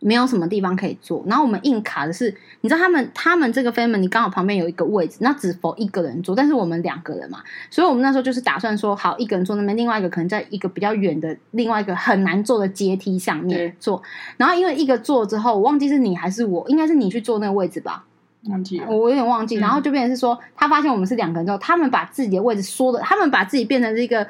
[0.00, 14.02] 没有什么地方可以坐，然后我们硬卡的是，你知道他们他们这个 family 刚好旁边有一个位置，那只否一个人坐，但是我们两个人嘛，所以我们那时候就是打算说，好，一个人坐那边，另外一个可能在一个比较远的另外一个很难坐的阶梯上面坐，
[14.36, 18.04] 然后因为一个坐之后，我忘记是你还是我，应该是你去坐那个位置吧。
[18.48, 24.24] 忘记了，我有点忘记，然后就变成是说，他发现我们是两个人之后，他们把自己的位置缩的，他们把自己变成这个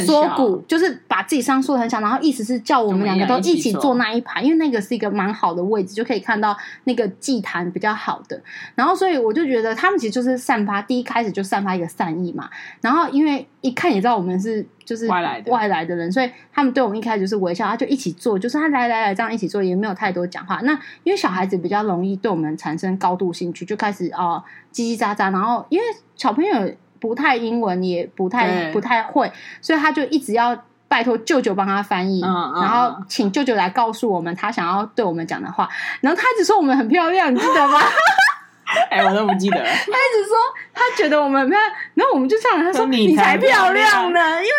[0.00, 8.40] 缩骨，就是把自己伤缩的很小，然后意思是叫我们两个都一起坐那一排，因为那个是一个蛮好的位置，就可以看到那个祭坛比较好的。
[8.74, 12.48] 然后所以我就觉得他们其实就是散发，第一开始就散发一个善意嘛。
[12.80, 14.66] 然后因为一看也知道我们是。
[14.84, 20.60] 就是外来的外来的人，所以他们对我们一开始就是微笑，他就一起做，就是他来来来这样一起做，也没有太多讲话。
[20.64, 20.72] 那
[21.04, 25.30] 因为小孩子比较容易对我们产生高度兴趣，就开始哦叽叽喳喳。
[25.30, 25.84] 然后因为
[26.16, 26.52] 小朋友
[27.02, 35.68] 不太英文，也不太不太会，所以他就一直要拜托舅舅帮他翻译，然后请舅舅来告诉我们他想要对我们讲的话。
[36.00, 37.80] 然后他一直说我们很漂亮，你记得吗？
[38.88, 39.64] 哎、欸，我都不记得了。
[39.64, 40.36] 他一直说
[40.72, 42.64] 他觉得我们漂亮，然后我们就唱了。
[42.64, 44.52] 他说你才漂亮呢，因为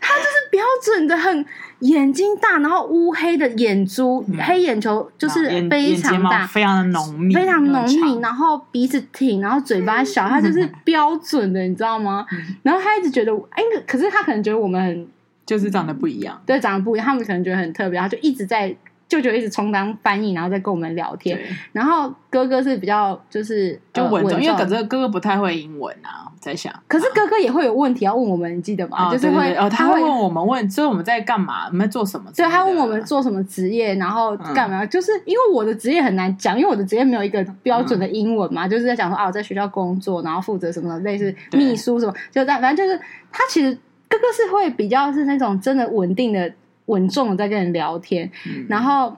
[0.00, 1.46] 他就是标准的很
[1.82, 8.18] 眼睛大，然后乌黑的眼珠，嗯、黑眼球就是非常大，非常的浓密，非常浓密。
[8.20, 12.26] 然后鼻子挺，然后嘴巴小， 他就是标准的，你知道吗？
[12.32, 15.08] 嗯、然后他一直觉得，哎，可是他可能觉得我们很
[15.44, 17.06] 就是长得不一样，对，长得不一样。
[17.06, 18.74] 他们可能觉得很特别，他就一直在。
[19.12, 21.38] 舅舅一直充当翻译，然后再跟我们聊天。
[21.72, 26.72] 然后哥哥是比较就是就稳重，因为可是哥哥不太会英文啊，在想。
[26.88, 28.96] 可是哥哥也会有问题要问我们，你记得吗？
[28.96, 32.30] 啊、就是会哦，他会问我们问，就是我们在干嘛，我们在做什么？
[32.34, 34.82] 对，他问我们做什么职业，然后干嘛？
[34.82, 42.98] 嗯、就是因为我的职业很难讲，因为我的职业没有一个标准的英文嘛，嗯、就是在讲说啊，我在学校工作，然后负责什么类似秘书什么，就在反正就是
[43.30, 43.74] 他其实
[44.08, 46.52] 哥哥是会比较是那种真的稳定的、
[46.86, 49.16] 稳重的在跟人聊天，嗯、然后。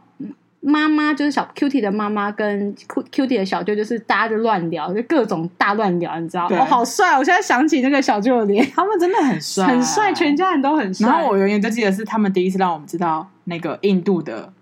[0.66, 6.64] 妈妈就是小 Q T 的妈妈，跟 Q Q T 的小舅，就是大家就乱聊，就各种大乱聊，你知道吗？
[6.64, 7.18] 好帅！
[7.18, 11.06] 我现在想起那个小舅的脸，他们真的很帅，很帅，全家人都很帅。
[11.06, 14.54] 然后我永远都记得是他们第一次让我们知道那个印度的，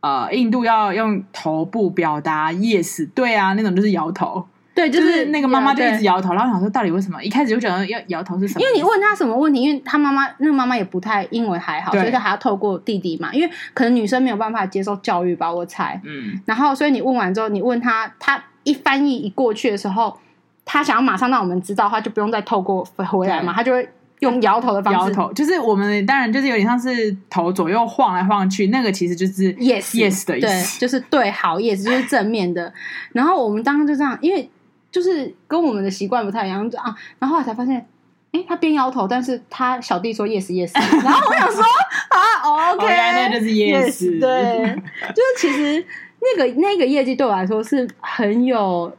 [0.00, 4.44] 呃，印度要用头部表达 yes，对啊，那种就是摇头。
[4.78, 7.20] 对，就是那个妈妈就一直摇头，然后想说到底为什么？
[7.20, 8.60] 一开始就觉得要摇头是什么？
[8.60, 13.34] 因为你问他什么问题，因为他妈妈那个妈妈也不太英文还好，所以就还要透过弟弟嘛。
[13.34, 16.00] 因为可能女生没有办法接受教育吧，我猜。
[16.04, 16.40] 嗯。
[16.46, 20.16] 然后，所以你问完之后，你问他，他一翻译一过去的时候，
[20.64, 23.88] 他想要马上让我们知道，他就不用再透过回来嘛，他就会
[24.20, 24.98] 用摇头的方式。
[24.98, 32.72] 摇头就是我们当然就是有点像是头左右晃来晃去，那个其实就是 yes yes 的意思，就是对好 yes 就是正面的。
[33.12, 34.48] 然后我们当时就这样，因为。
[34.98, 37.76] 就是跟我们的习惯不太一样啊，然后后来才发现，
[38.32, 40.72] 哎、欸，他边摇头，但是他小弟说 yes yes，
[41.04, 44.74] 然后我想说啊，OK，那就是 yes，对，
[45.14, 45.86] 就是其实
[46.20, 48.92] 那个那个业绩对我来说是很有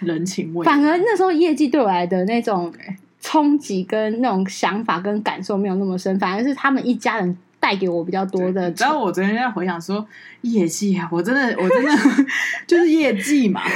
[0.00, 2.70] 人情味，反而那时候业绩对我来的那种
[3.18, 8.70] 冲击跟那种想法跟感受没有那么深，反而是他们一家人带给我比较多的。
[8.76, 10.06] 然后我昨天在回想说
[10.42, 11.92] 业绩啊，我真的我真的
[12.68, 13.72] 就是业绩嘛，你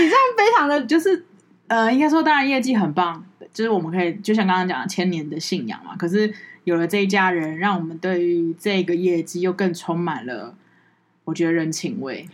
[0.00, 1.24] 你这样非常的就是
[1.68, 5.94] 呃，应该说当然业绩很棒，就是我们可以就像刚刚讲的千年的信仰嘛。
[5.96, 6.32] 可是
[6.64, 10.54] 有了这一家人，让我们对于这个业绩又更充满了
[11.24, 12.28] 我觉得人情味。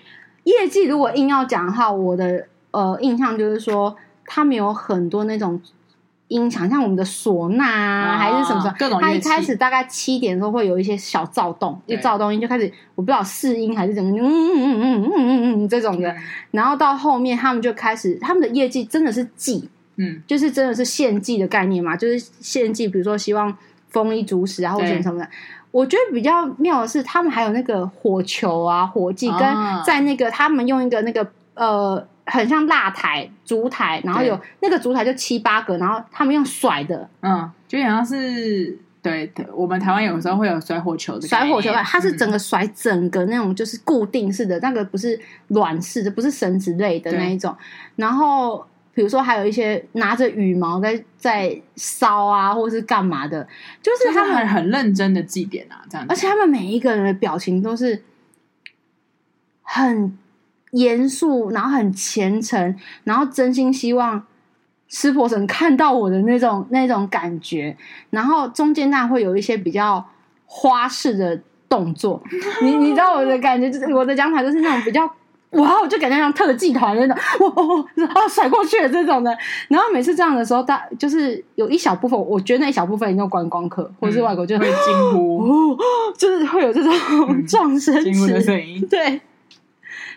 [0.44, 5.60] 业绩如果硬要讲的话，我的呃印象就是说，他们有很多那种
[6.28, 9.28] 音响，像我们的唢呐啊，啊还是什么什么，各种乐器。
[9.28, 16.14] 他一开始大概七点的时候会有一些小躁动，就躁动音就开始，我不知道试音还是怎么，嗯嗯嗯嗯嗯嗯嗯这种的。
[16.50, 23.56] 然后到后面他们就开始，他们的业绩真的是祭，嗯，就是真的是献祭的概念嘛，就是献祭，比如说希望
[23.88, 25.28] 丰衣足食啊，或者什么什么的。
[25.72, 29.40] 我觉得比较妙的是，他们还有那个火球啊、火祭，跟
[29.84, 47.56] 在那个他们用一个那个呃，很像蜡台、烛台，然后有那个烛台就七八个，然后他们用甩的，嗯，就好像是对，我们台湾有时候会有甩火球的甩火球，它是整个甩整个那种就是固定式的，那个不是软式的，不是绳子类的那一种，
[47.96, 48.66] 然后。
[48.96, 53.46] 比如说，还有一些拿着羽毛在在烧啊，或者是干嘛的，
[53.82, 56.10] 就是他们很很认真的祭典啊，这样子。
[56.10, 58.02] 而且他们每一个人的表情都是
[59.60, 60.16] 很
[60.72, 64.24] 严肃，然后很虔诚，然后真心希望
[64.88, 67.76] 湿婆神看到我的那种 那种感觉。
[68.10, 70.04] 然后中间那会有一些比较
[70.46, 72.22] 花式的动作，
[72.62, 75.10] 你你知道我的感觉，就是我的讲法就是那种比较。
[75.52, 75.80] 哇！
[75.80, 77.78] 我就感觉像特技团那种， 哇哦
[78.14, 79.34] 哦，甩过去的这种的。
[79.68, 85.38] 然后每次这样的时候，大就是有一小部分，我觉得那一小部分一种观光客或者是外国就会惊呼，
[85.72, 85.78] 哦，
[86.18, 86.92] 就是会有这种
[87.46, 88.86] 撞声惊呼的声音。
[88.90, 89.18] 对，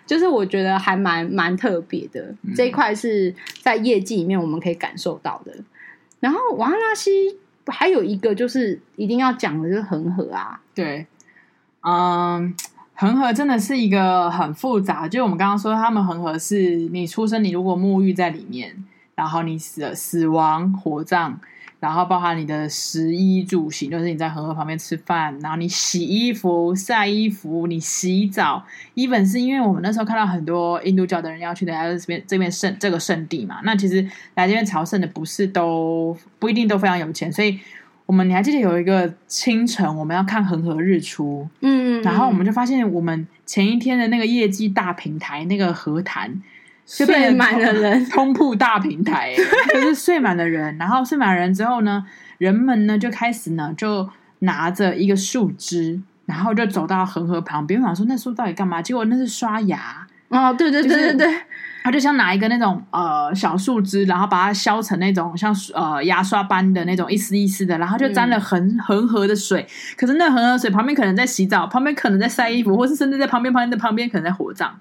[0.10, 2.34] 就是我觉得还蛮蛮特别的。
[2.42, 5.54] 嗯、这一块是在业绩里面我们可以感受到的。
[6.20, 11.06] 然后瓦拉纳西还有一个就是一定要讲的就是恒河啊，对，
[11.82, 12.56] 嗯。
[13.02, 18.76] 恒河真的是一个很复杂，就我们刚刚说，他们恒河是你出生，你如果沐浴在里面，
[19.16, 21.40] 然后你死了死亡火葬，
[21.80, 28.64] 然后包含你的食衣住行，就是你在恒河旁边吃饭，然后你洗衣服、晒衣服，你洗澡
[28.96, 34.02] ，even 是因为我们那时候看到很多印度教的人要去的，来这边这边圣这个圣地嘛，那其实
[34.36, 37.60] 来这边朝圣的不是都不一定都非常有钱，所以。
[38.06, 46.42] 我们你还记得有一个清晨，我们要看恒河日出，嗯，然后我们就发现，我们前一天的那个业绩大平台那个河坛，
[46.90, 49.36] 睡满了人， 通铺大平台，
[49.74, 50.76] 就是睡满了人。
[50.78, 52.04] 然后睡满了人之后呢，
[52.40, 58.82] 人们呢就开始呢就拿着一个树枝，然后就走到恒河旁边，我想说那树到底干嘛？
[58.82, 60.08] 结果那是刷牙。
[60.30, 61.28] 哦，对对对对对。
[61.28, 61.40] 就是
[61.82, 69.66] 他就像拿一个那种呃小树枝，然后把它削成那种像呃牙刷般的那种一丝一丝的，然后就沾了恒恒河的水。
[69.96, 74.78] 可是那恒河水旁边可能在洗澡，旁边可能在晒衣服，或是甚至在旁边旁边的旁边可能在火葬。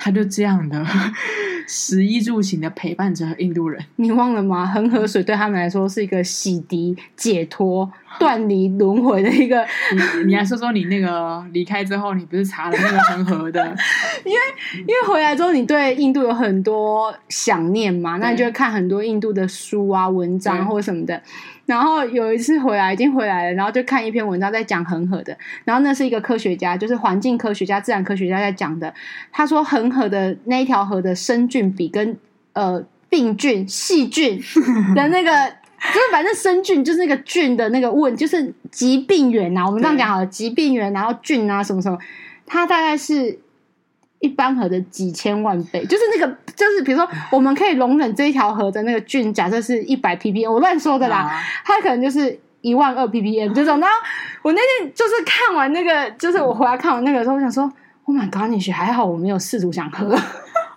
[0.00, 0.84] 他就这样的
[1.68, 4.66] 食衣住行的陪伴着印度人，你忘了吗？
[4.66, 9.64] 恒河水对他们来说是一个洗涤、解脱、断离轮回的一个。
[9.92, 13.64] 你你来说说你那个离开之后，你不是查了那个恒河的？
[14.24, 14.38] 因为
[14.80, 21.22] 因为回来之后，你对印度有很多想念嘛，那你就会看很多印度的书啊、文章或什么的。
[21.70, 25.38] 然后有一次回来，已经回来了，然后就看一篇文章在讲恒河的。
[25.64, 28.92] 然后那是一个科学家，就是环境科学家、自然科学家在讲的。
[29.30, 32.18] 他说恒河的那一条河的生菌比跟
[32.54, 34.42] 呃病菌、细菌
[34.96, 35.30] 的 那个，
[35.78, 39.64] 就是反正生菌就是那个菌的那个问，就是疾病源呐。
[39.64, 41.96] 我们这样讲好了，疾病源，然后菌啊什么什么，
[42.46, 43.38] 它大概是。
[44.20, 53.80] 一般河的几千万倍，就是那个，就是比如说，我们可以容忍这一条河的那个菌，假设是一百 ppm，我乱说的啦，它可能就是一万二 ppm 这种。
[53.80, 53.96] 然后
[54.42, 57.62] 我那天就是看完那个，就是我回来看完那个时候，我想说
[58.04, 60.14] ，Oh my god，你学还好，我没有试图想喝。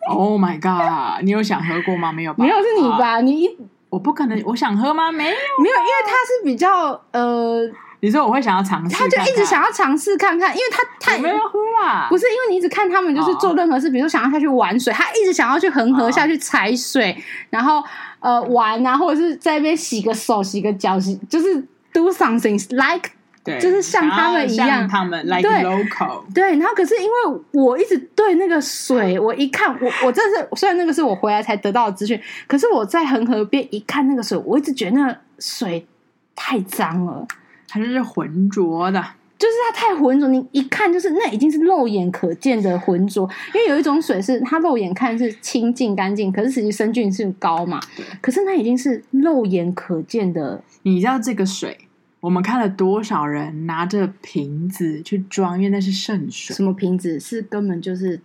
[0.10, 2.12] Oh my god，你有想喝过吗？
[2.14, 2.44] 没有吧？
[2.44, 3.20] 没有是你吧？
[3.20, 3.58] 你一
[3.90, 5.12] 我不可能，我想喝吗？
[5.12, 7.70] 没有，没有，因为它是比较呃。
[8.04, 17.18] 你说我会想要尝试，他就一直想要尝试看看，因为他太没有喝啊，不是因为你一直看他们就是做任何事，比如说想要下去玩水，他一直想要去恒河下去踩水，
[17.50, 17.82] 然后
[18.20, 21.56] 呃玩啊，或者是在那边洗个手、洗个脚，洗就是
[21.94, 23.10] do something like，
[23.42, 35.88] 对，就是像他们一样，他们 like local，对，然后可是因为我一直对那个水，我一看我我这是虽然那个是我回来才得到的资讯，可是我在恒河边一看那个水，我一直觉得那个水
[36.36, 37.26] 太脏了。
[37.74, 39.04] 它就是浑浊的，
[39.40, 43.28] 就是它太浑浊，你一看就是那已经是肉眼可见的浑浊。
[43.56, 47.80] 因为有一种水是它肉眼看是清净干净，可是实际生菌是高嘛。
[48.22, 50.64] 可是那已经是肉眼可见的。
[50.84, 51.76] 你知道这个水，
[52.20, 56.56] 我们看了多少人拿着瓶子去装，因为那是圣水。
[56.56, 57.20] 什么瓶子？
[57.20, 58.22] 是根本就是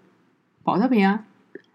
[0.62, 1.24] 保特瓶啊！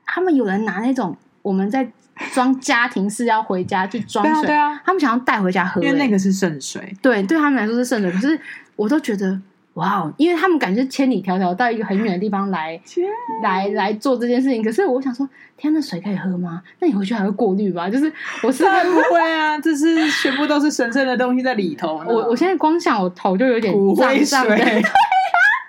[0.06, 1.88] 他们有人拿那种我们在
[2.34, 6.82] 装 家庭式要回家去装水，对啊，对啊，他们想要带回家喝，因为那个是圣水。
[7.04, 8.40] 对，对他们来说是圣水，可是。
[8.76, 9.40] 我都觉得
[9.76, 13.08] 哇哦，因为他们感觉千里迢迢到一个很远的地方来， 天
[13.44, 14.64] 来来做这件事情。
[14.64, 16.64] 可是我想说，天，那水可以喝吗？
[16.80, 17.88] 那你回去还会过滤吧？
[17.88, 22.04] 就是我是不会啊，这是全部都是神圣的东西在里头。
[22.08, 24.40] 我我现在光想，我头就有点骨灰水。
[24.50, 24.90] 对呀，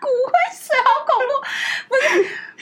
[0.01, 0.33] 骨灰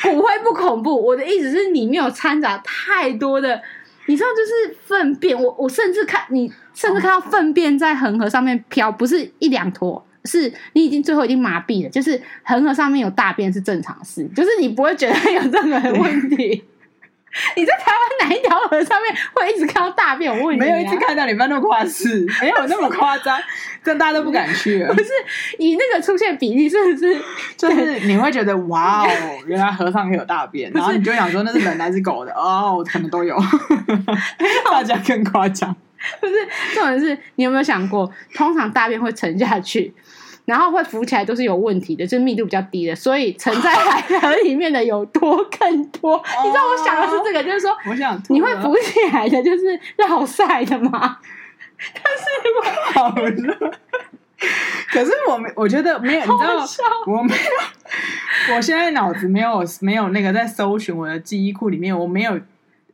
[0.03, 3.61] 骨灰不恐怖，我的意思是你没有掺杂太多的，
[4.07, 5.40] 你知道，就是粪便。
[5.40, 10.05] 我我甚至看你甚至看到粪便在恒河上面飘，不是一两坨。
[10.24, 16.62] 是你已经最后已经麻痹了，就是恒河上面有大便是正常事，就是你不会觉得有任何问题。
[17.57, 20.30] 你在台湾哪一条河上面会一直看到大便？
[20.30, 21.91] 我问你、啊，没有一直看到，你不要那么夸张，
[22.43, 23.39] 没有那么夸张，
[23.83, 24.80] 这大家都不敢去。
[24.83, 24.93] 了。
[24.95, 25.09] 不是
[25.59, 27.18] 以那个出现比例，是不是？
[27.57, 29.09] 就是你会觉得哇哦，
[29.47, 32.33] 原来河上可以有大便，然后你就想说那是人还是狗的？
[32.35, 33.37] 哦，可能都有，
[34.70, 35.74] 大家更夸张。
[36.20, 36.35] 不是，
[36.74, 39.95] 重点是你有没有想过，通常大便会沉下去，
[40.45, 46.16] 然后会浮起来都是有问题的，就是密度比较低的，所以沉在海河里面的有多更多。
[46.16, 51.18] 哦、你知道我想的是这个，就是说，我想你会浮起来的，就是绕晒的吗？
[51.95, 53.72] 但是好热，
[54.90, 62.40] 可是我没，我觉得没有，你知道，我没有，我现在脑子没有没有那个在搜寻我的记忆库里面，我没有。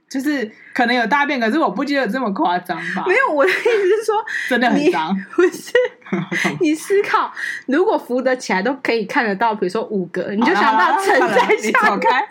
[0.09, 3.05] 就是可能有大便，可是我不记得这么夸张吧？
[3.07, 4.14] 没有，我的意思是说，
[4.49, 5.14] 真的很脏。
[5.34, 5.70] 不是，
[6.61, 7.32] 你思考，
[7.66, 12.26] 如果扶得起来都可以看得到，比如说五个，你就想到沉在下开。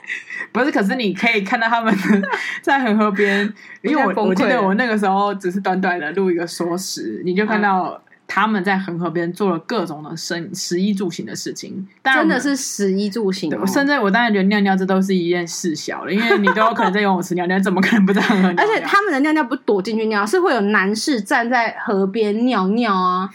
[0.51, 1.93] 不是，可是你可以看到他们
[2.61, 7.83] 在恒河边，因为我我记得我那个时候只是短短的录一个说时，你就看到。
[7.89, 13.65] 嗯他们在恒河边做了各种的生食衣住行的事情，真的是食衣住行、哦。
[13.65, 18.59] 甚至我当然觉得尿尿这都是一件事小了，因为你都有可能在游泳池尿尿，怎么可能不在恒河尿尿？
[18.61, 23.29] 而且他们的尿尿不躲进去尿，是会有男士站在河边尿尿啊。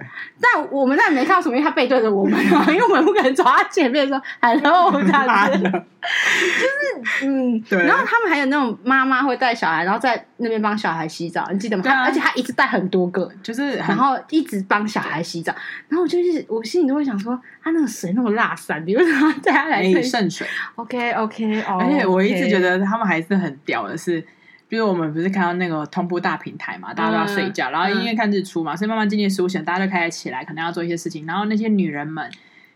[0.40, 7.84] 但我们那没看到什么，因为他背对着我们嘛， 因为我们不可能走他前面说 “hello” 这样子， 就是嗯，对。
[7.86, 11.82] 然后他们还有那种妈妈会带小孩，然后在那边帮小孩洗澡，你记得吗？
[11.88, 15.54] 啊、而且他一直带很多个，就是然后一直帮小孩洗澡。
[15.88, 20.46] 然后我就是我心里都会想说，他那个水那么辣散，你为什么带他来圣水
[20.76, 21.78] ？OK OK，哦。
[21.80, 24.24] 而且我一直觉得他们还是很屌的是。
[24.68, 31.24] 就是我们不是看到那个通铺大平台嘛，大家都要睡觉，嗯、然后因为看日出嘛，嗯、所以慢慢渐渐苏醒，大家就开始起来，可能要做一些事情。
[31.24, 32.30] 然后那些女人们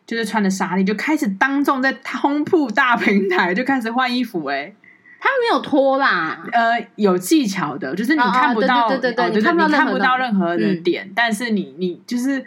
[0.06, 4.54] 就是穿着纱丽，就开始当众在通铺大平台就开始换衣服、欸。
[4.54, 4.74] 哎，
[5.20, 9.54] 他们没有脱啦，呃，有技巧的，就是你看不到，对对对，你看
[9.86, 12.42] 不到任何的点，嗯、但是你你就是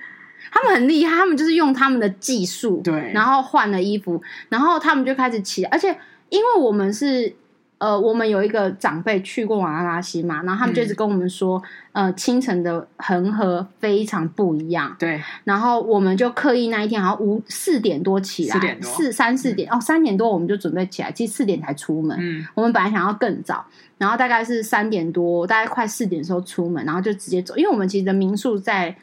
[0.52, 4.20] 他们很厉害，他们就是用他们的技术，对，然后换了衣服，
[4.50, 5.96] 然后他们就开始起来，而且
[6.30, 7.36] 因为我们是。
[7.86, 11.62] 呃，我们有一个长辈去过瓦拉拉西嘛，然后他们就一直跟我们说，
[11.92, 14.96] 嗯、呃，清晨的恒河非常不一样。
[14.98, 22.18] 对，然后我们就刻意那一天，好像五四点多起来，四点多，四三四点、嗯、哦，三点多我们就准备起来，其实四点才出门。
[22.20, 23.64] 嗯，我们本来想要更早，
[24.00, 28.96] 然后大概是三点多，大概快四点的时候出门，然后就直接走，因为我们其实的民宿在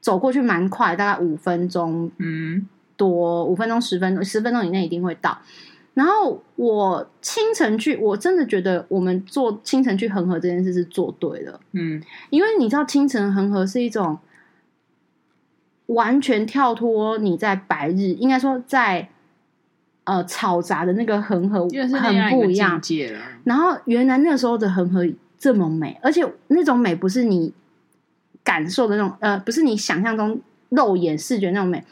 [0.00, 5.36] 走过去蛮快，大概五分钟，嗯，多五分钟十分钟十分钟以内一定会到。
[5.98, 14.16] 然后我清晨去，我真的觉得我们做清晨去恒河这件事是做对了，嗯，因为你知道清晨恒河是一种
[15.86, 19.08] 完全跳脱你在白日，应该说在
[20.04, 21.68] 呃嘈杂的那个恒河
[21.98, 22.80] 很不一样。
[23.42, 25.04] 然后原来那时候的恒河
[25.36, 27.52] 这么美，而且那种美不是你
[28.44, 31.82] 感受的那种，呃，不是你想象中肉眼视觉那种美。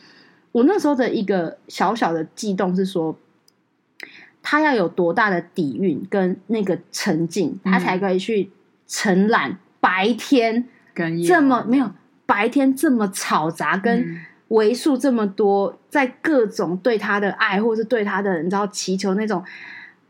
[0.53, 3.19] 我那时候的一个小小的悸动是说。
[4.49, 8.49] 他要有多大的底蕴跟那个沉静，他才可以去
[8.87, 10.69] 承揽白天
[11.27, 11.91] 这么没有
[12.27, 19.43] 白天这么嘈杂，跟为数这么多，在各种对他的爱，或是对他的你知道祈求那种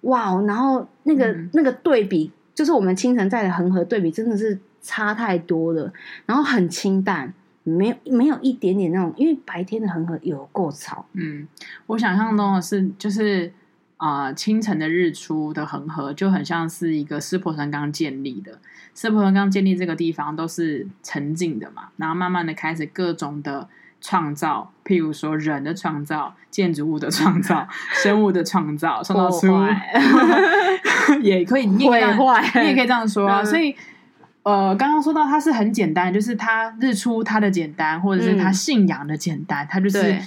[0.03, 5.91] 哇，然后那个、嗯、那个对比，就是我们清晨在的恒河对比，真的是差太多了。
[6.27, 7.33] 然后很清淡，
[7.63, 11.07] 没有没有一点点那种，因为白天的恒河有够吵。
[11.15, 11.49] 嗯，
[11.87, 13.51] 我想象中的是就是。
[13.97, 18.59] 啊、呃，清晨的日出的恒河就很像是一个湿婆神刚建立的，
[18.95, 23.69] 湿婆神刚建立这个地方都是沉静的嘛，然后慢慢的开始各种的
[24.01, 27.67] 创造，譬如说人的创造、建筑物的创造、
[28.03, 29.49] 生物的创造，创造出
[31.23, 33.43] 也可以，你也可以这样，你也可以这样说啊。
[33.43, 33.75] 所以，
[34.43, 40.19] 呃，刚刚说到它是很简单，就是它日出它的简单，或者是它信仰的简单，它就是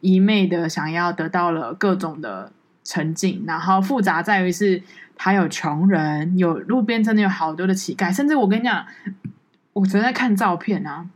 [0.00, 2.52] 一昧的想要得到了各种的
[2.86, 4.82] 沉浸，然后复杂在于是
[5.16, 8.86] 它有穷人，有路边真的有好多的乞丐，甚至我跟你讲，
[9.72, 11.06] 我昨天在看照片啊。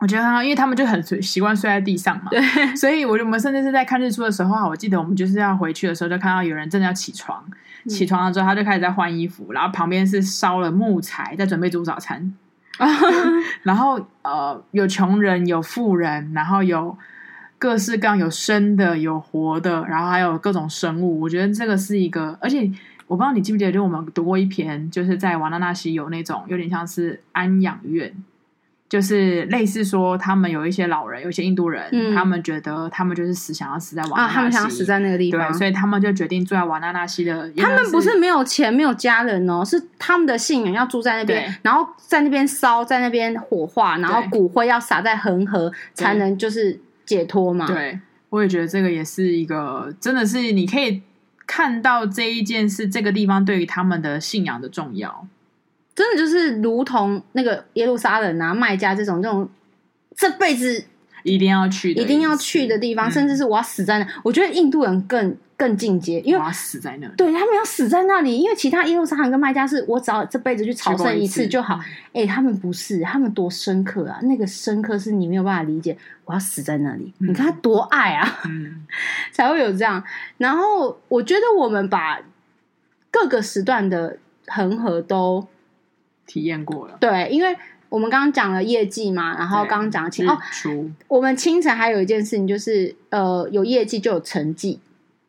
[0.00, 2.40] 我觉得很好，因为他们就很习惯睡在地上嘛，对，
[2.76, 7.44] 所以我我们甚至是在看日出的时候啊，我记得我们就是要回去的时候，就看到有人正在要起床，
[7.82, 12.32] 嗯、起床了之后他就开始在换衣服，然后旁边是烧了木材，在准备煮早餐，
[13.64, 16.96] 然后呃，有穷人，有富人，然后有
[17.58, 21.20] 各式各样有生的，有活的，然后还有各种生物。
[21.20, 22.70] 我觉得这个是一个，而且
[23.06, 28.14] 我不知道你记不记得，就我们读过一篇，就是在瓦纳纳西有那种有点像是安养院。
[28.88, 37.52] 就是类似说，他们有一些老人，有一些印度人，嗯、他们觉得他们就是死，想要死在瓦纳纳西，啊，他们想要死在那个地方，对，所以他们就决定住在瓦纳纳西的。
[37.52, 47.66] 他们不是没有钱，没有家人哦，是他们的信仰要住在那边，然后在那边烧，在那边火化，然后骨灰要撒在恒河，才能就是解脱嘛。
[47.66, 47.98] 对，
[48.28, 51.02] 我也觉得这个也是一个，真的是你可以
[51.46, 55.26] 看到这一件事，这个地方对于他们的信仰的重要。
[55.94, 59.48] 真的就是如同那个耶路撒冷啊、麦加这种这种
[60.14, 60.84] 这辈子
[61.24, 64.06] 一定要去、一定要去的地方，嗯、甚至是我要死在那。
[64.22, 67.12] 我觉得印度人更更进阶，因为我要死在那里。
[67.16, 71.74] 对他们要死在那里，因为其他一路商行跟卖家是我只要这辈子去朝圣一次就好。
[72.14, 74.18] 哎、欸，他们不是，他们多深刻啊！
[74.22, 75.98] 那个深刻是你没有办法理解。
[76.24, 78.86] 我要死在那里，嗯、你看他多爱啊，嗯、
[79.32, 80.02] 才会有这样。
[80.38, 82.20] 然后我觉得我们把
[83.10, 85.46] 各个时段的恒河都。
[86.30, 87.56] 体验过了，对，因为
[87.88, 90.38] 我们刚刚讲了业绩嘛，然后刚刚讲了清哦，
[91.08, 94.78] 我们清晨还有一件事情就是，呃，有业绩就有晨祭。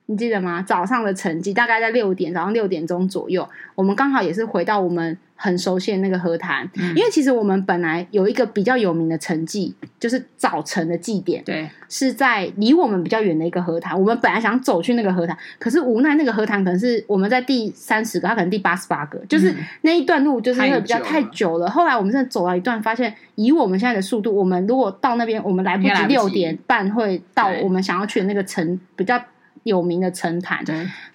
[0.10, 0.60] 你记得吗？
[0.64, 13.96] 早上的成绩大概在六点，早上六点钟左右，我们刚好也是回到我们很熟悉的那个河滩，嗯、因为其实我们本来有一个比较有名的成绩，就是早晨的祭典，对，是在离我们比较远的一个河滩。
[14.00, 21.70] 我们本来想走去那个河滩，可是无奈那个河滩可能是我们在第三十个，它可能第八十八个，就是那一段路就是会比较太久了。
[21.70, 29.24] 后来我们真的走了一段，发现以我们现在的速度，我们如果到那边，我们来不及六点半会到我们想要去的那个城比较。
[29.70, 30.62] 有名的城坛，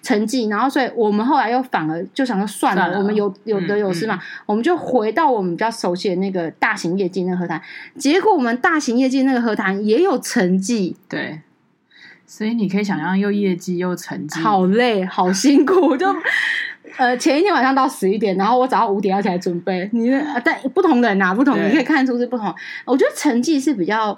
[0.01, 7.61] 成绩，然后所以我们后来又反而就想说算了，算了我们有有得有失嘛，嗯嗯、我们就回到我们比较熟悉的那个大型业绩那个和谈。
[7.97, 11.41] 结果我们大型业绩那个和谈也有成绩，对，
[12.25, 15.95] 所以你可以想象又业绩又成绩，好累，好辛苦。
[15.95, 16.07] 就
[16.97, 19.89] 呃前一天晚上到十一点，然后我早上五点要起来准备。
[19.91, 20.09] 你
[20.45, 22.53] 但不同人啊，不同，对你可以看出是不同。
[22.85, 24.17] 我觉得成绩是比较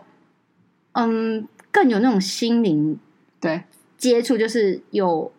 [0.92, 3.00] 嗯更有那种心灵
[3.42, 3.64] 对。
[3.98, 5.32] 接触就是有，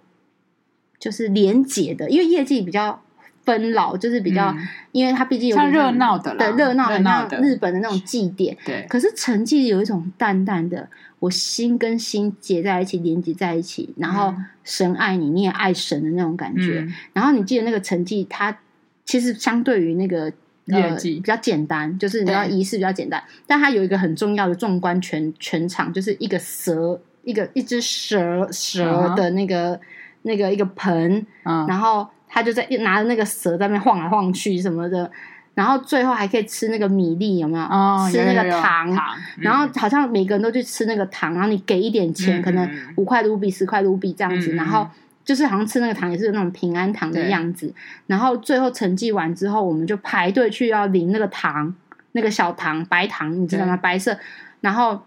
[0.98, 3.00] 就是连结的，因为业绩比较
[3.44, 8.56] 分老，就是比较，嗯、因为它毕竟有点热闹的，对热闹的，像日本的那种祭典。
[8.64, 10.88] 对，可是成绩有一种淡淡的，
[11.20, 14.34] 我心跟心结在一起，连接在一起，然后
[14.64, 16.80] 神爱你，你也爱神的那种感觉。
[16.80, 18.58] 嗯、然后你记得那个成绩，它
[19.04, 20.32] 其实相对于那个
[20.66, 27.00] 业绩比较简单，就是你知道仪式比较简单，但它有一个很重要的纵观全全场，就是一个蛇。
[27.28, 29.80] 一个一只蛇蛇的那个、uh huh.
[30.22, 31.68] 那个一个盆，uh huh.
[31.68, 35.10] 然后他就在拿着那个蛇在那边晃来晃去什么的，
[35.52, 38.96] 然后最后还可以吃那个米粒，有没有？Uh 吃那个糖，
[39.36, 42.44] 然后好像每个人都去吃那个糖，然后你给一点钱，uh.
[42.44, 42.66] 可能
[42.96, 44.56] 五块卢比、十块卢比这样子，uh.
[44.56, 44.88] 然后
[45.22, 47.72] 就是好像吃那个糖也是有那种平安糖的样子，uh.
[48.06, 51.74] 然后最后成绩完之后，我们就排队去要领那个糖，
[52.12, 53.80] 那个小糖白糖，你知道吗？Uh.
[53.82, 54.18] 白色，
[54.62, 55.02] 然后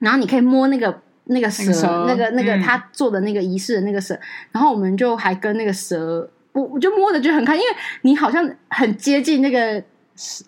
[0.00, 1.00] 然后你可以摸那个。
[1.26, 4.18] 那个蛇，那个那个他做的那个仪式的那个蛇，
[4.52, 9.82] 然后我们就还跟那个蛇，我我就摸着就很开心，因为你好像很接近那个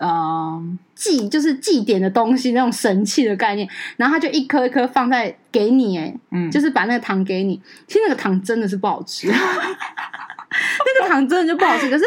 [0.01, 3.66] 嗯祭，就是祭典的东西那种神器的概念，
[3.97, 12.05] 然后他就一颗一颗放在给你，哎，嗯，就是把那个糖给你，其实那个糖真的是不好吃， 那个糖真的就不好吃，可是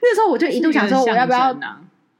[0.00, 1.54] 那时候我就一度想说我要不要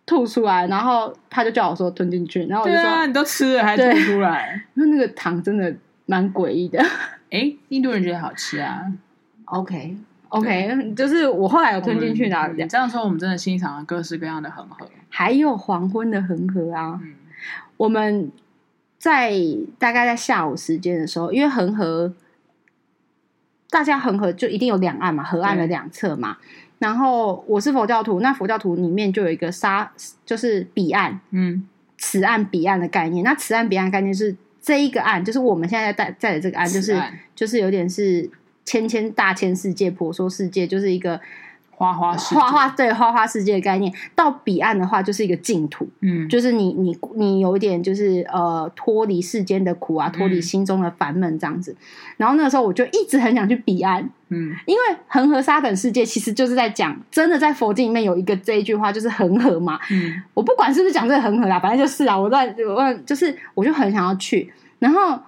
[0.04, 5.74] 吐出来，然后他就叫我说吞进去，然后我就说啊，你都吃了还吐出来， 因为那个糖真的。
[6.06, 6.80] 蛮诡异的，
[7.30, 8.80] 哎，印度人觉得好吃啊。
[9.44, 12.54] OK，OK，就是我后来有吞进去的。
[12.68, 17.00] 这样说，我们真的欣赏了各式各样的恒河，还有黄昏的恒河啊。
[17.02, 17.14] 嗯、
[17.76, 18.30] 我们
[18.98, 19.32] 在
[19.78, 22.12] 大概在下午时间的时候，因为恒河，
[23.70, 26.38] 大家恒河就一定有两岸嘛，河岸的两侧嘛。
[26.78, 29.92] 然后我是佛教徒，那佛教徒里面就有一个沙，
[30.24, 31.66] 就是彼岸，嗯，
[31.98, 33.24] 此岸彼岸的概念。
[33.24, 34.36] 那此岸彼岸的概念是。
[34.66, 37.00] 这一个案，就是我们现在在在的这个案，就是
[37.36, 38.28] 就是有点是
[38.64, 41.20] 千千大千世界，婆娑世界，就是一个。
[41.76, 42.40] 花花世界。
[42.40, 51.76] 花花对花花世界的概念，到彼岸的话就是一个净土，嗯，就是你你你有一点就是呃脱离世间的苦啊，脱离心中的烦闷这样子。
[52.16, 65.18] 然后那个时候我就一直很想去彼岸，嗯，因为恒河沙等世界其实就是在讲，真的在佛经里面有一个这一句话就是恒河嘛，嗯，我不管是不是讲这个恒河啦，反正就是啊，我在我问就是我就很想要去，然后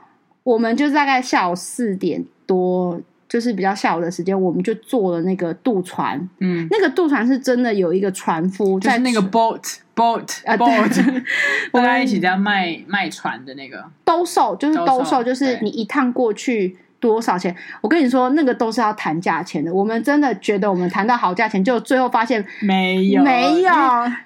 [0.43, 2.99] 我们就大概下午四点多。
[3.29, 6.19] 就是比较下午的时间，我们就坐了那个渡船。
[6.39, 11.23] 嗯，那个渡船是真的有一个船夫在，就是那个 boat boat 啊对 boat，
[11.73, 13.85] 我们大家一起在卖卖船的那个。
[14.05, 16.77] 兜售，就是兜售就是你一趟过去。
[17.01, 17.55] 多少钱？
[17.81, 19.73] 我跟你说，那个都是要谈价钱的。
[19.73, 23.73] 我们真的觉得我们谈到好价钱，就最后发现没有，没有。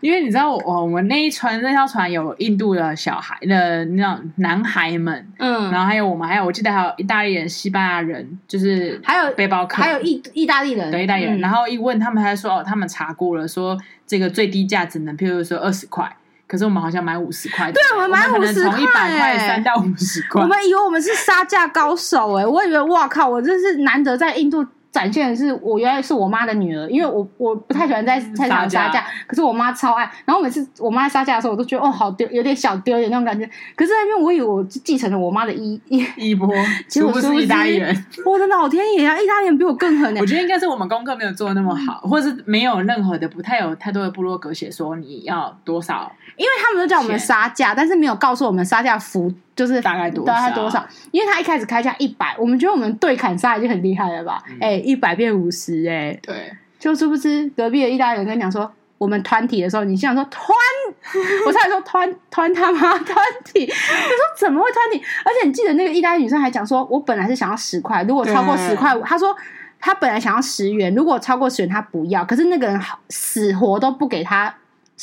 [0.00, 11.38] 因为你知道，我我们那一船那条船有印度的小孩的那种男孩们，嗯，然后还有我们，还有我记得还有意大利人、西班牙人，就是还有背包客，还有意意大利人，对意大利人。
[11.38, 16.10] 嗯、然后一问他们，还说哦，他们查过了，说这个最低价只能，譬如说二十块。
[16.52, 20.42] 可是我们好像买五十块，对，我们买五十块，从一百块三到五十块。
[20.42, 24.62] 我们以为我们是杀价高手哎、欸，我以为哇靠，我真是难得在印度。
[24.92, 30.08] 展现的是我原来是我妈的女儿，因为我我不太喜欢在菜场杀价，可是我妈超爱。
[30.26, 33.48] 然后每次我妈杀价的时候，我都觉得哦，好丢，有点小丢脸那种感觉。
[33.74, 36.46] 可是那边我以为我继承了我妈的衣衣 衣钵，
[36.88, 38.04] 其实我是意大利人。
[38.26, 40.20] 我的老天爷啊，意大利人比我更狠、欸。
[40.20, 49.32] 我觉得应该是我们功课没有做的那么好，或者是没有任何的不太有太多的部落格写说你要多少，因为他们都叫我们杀价，但是没有告诉我们杀价幅。
[49.54, 50.32] 就是大概多少？
[50.32, 50.86] 大概多少？
[51.10, 54.42] 因为他一开始开价一百，我们觉得我们对砍杀已经很厉害了吧？
[54.60, 60.56] 哎、嗯，一百变五十，哎，对，就是不是隔壁的意大利人跟你讲说，我们团体的时候，你心想说团，
[61.46, 65.04] 我差点说团团他妈团体，他说怎么会团体？
[65.24, 69.36] 而且你记得那个意大利女生还讲说，我本来是想要十块，如果超过十块，他说
[69.78, 72.80] 他本来想要十元，如果超过十元他不要，可是那个人
[73.10, 74.54] 死活都不给他。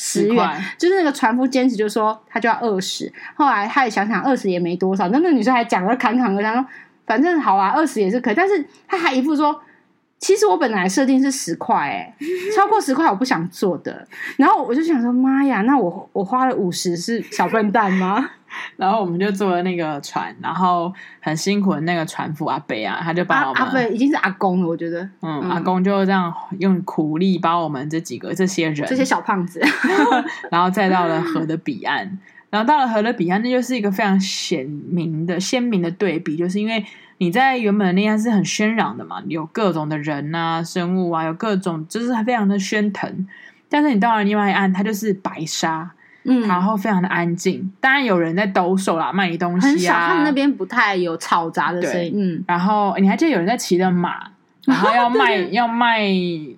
[0.02, 3.12] 十元，就是那个船夫坚持，就说他就要二十。
[3.36, 5.10] 后来他也想想，二十也没多少。
[5.10, 6.66] 那那个女生还讲了侃侃而谈，说
[7.06, 8.34] 反正好啊，二十也是可以。
[8.34, 9.62] 但是他还一副说，
[10.18, 12.16] 其实我本来设定是十块，哎，
[12.56, 14.08] 超过十块我不想做的。
[14.38, 18.30] 然后我就想说，妈呀，那我我花了五十是小笨蛋吗？
[18.78, 25.50] 然后我们就坐了那个船，然后很辛苦的那个船夫阿伯啊，他就把我们阿伯已经是阿公了，我觉得，嗯，嗯。
[25.50, 29.62] 阿公就这样用苦力把我们这几个这些人，这些小胖子，
[30.52, 32.18] 然后再到了河的彼岸，
[32.50, 36.84] 然后到了河的彼岸，那就是一个非常鲜明的鲜明的对比，就是因为
[37.18, 43.28] 你在原本的那岸是很喧嚷的嘛，有各种的人啊、生物啊，有各种就是非常的喧腾，
[43.70, 45.92] 但是你到了另外一岸，它就是白沙。
[46.24, 49.70] 嗯，然后非常的安静，当然有人在兜售啦，卖你东西啊。
[49.70, 52.12] 很少，他们那边不太有吵杂的声音。
[52.16, 54.30] 嗯，然后你还记得有人在骑着马，
[54.68, 56.06] 然后要卖要卖，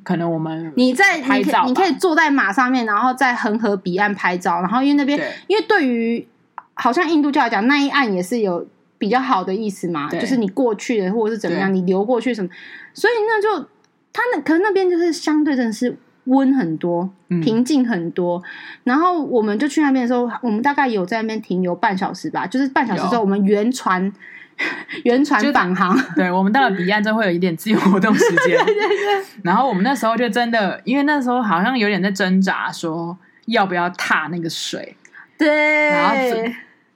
[0.04, 4.62] 可能我们你在拍照你，你可以坐在马上面，然后在恒河彼岸拍照。
[4.62, 6.28] 然后因为那边，因为对于
[6.74, 12.50] 好像印度教来讲，那一岸也是有比较好的意思嘛，就是你过去的或者是怎么样，你流过去什么，
[12.94, 13.68] 所以那就
[14.12, 15.96] 他那可能那边就是相对真的是。
[16.26, 17.10] 温很多，
[17.42, 18.44] 平静很多，嗯，
[18.86, 24.12] 然后我们就去那边的时候，我们大概有在那边停留半小时吧，就是半小时之后，我们原船
[25.04, 25.98] 原船返航。
[26.16, 28.58] 对，我们到了彼岸之后会有一点自由活动时间。
[28.66, 29.24] 对对对。
[29.44, 33.18] 然后我们那时候就真的，因为那时候好像有点在挣扎，说
[33.48, 34.96] 要不要踏那个水。
[35.38, 35.90] 对。
[35.90, 36.16] 然后。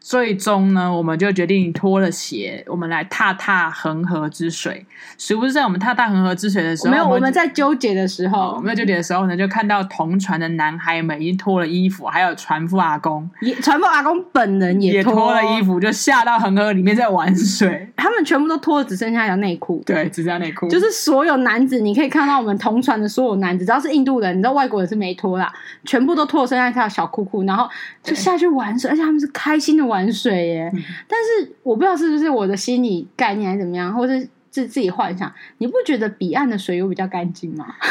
[0.06, 4.86] 最终呢，我们就决定脱了鞋，我们来踏踏恒河之水。
[5.18, 17.92] 殊不知，在我们踏踏恒河之水的时候，没有我们在纠结的时候，我们在纠结的时候呢，就看到同船的男孩们已经脱了衣服，还有船夫阿公，也船夫阿公本人也脱了衣服，就下到恒河里面在玩水。
[17.96, 19.82] 他们全部都脱了，只剩下一条内裤。
[19.88, 20.68] 对，只剩下内裤。
[20.70, 25.52] 就是所有男子，你可以看到我们同船的所有男子，只要是印度人，你知道外国人是没脱啦，
[25.84, 27.68] 全部都脱了，剩下一条小裤裤，然后
[28.06, 30.72] 就下去玩水，而且他们是开心的玩水耶。
[31.08, 37.66] 但是我不知道是不是我的心理概念还是怎么样，或是自自己幻想，你不觉得彼岸的水有比较干净吗？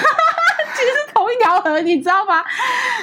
[0.74, 2.42] 其实是同一条河，你知道吗？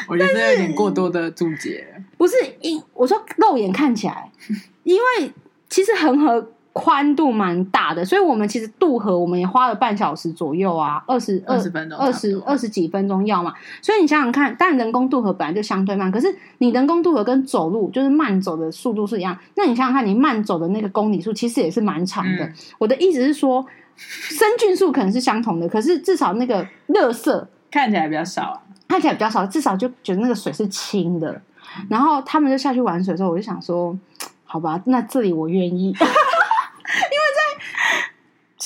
[0.07, 1.85] 我觉得有点过多的注解。
[2.17, 4.31] 不是因我说肉眼看起来，
[4.83, 5.31] 因为
[5.69, 6.51] 其实恒河。
[6.73, 13.53] 宽度蛮大的，所以我们其实渡河，我们也花了半小时左右啊，二十二十分钟，二十二十几分钟要嘛。
[13.81, 19.37] 所以你想想看，但人工渡河本来就相对慢，可是你人工渡河跟走路就是慢走的速度是一样。
[19.55, 22.45] 那你想想看，你慢走的那个公里数其实也是蛮长的。
[22.45, 22.53] 嗯。
[22.79, 23.65] 我的意思是说，
[23.97, 31.41] 生菌数可能是相同的，可是至少那个垃圾看起来比较少啊，看起来比较少，至少就觉得那个水是清的。
[31.89, 33.97] 然后他们就下去玩水的时候，我就想说。
[34.43, 35.95] 好吧，那这里我愿意，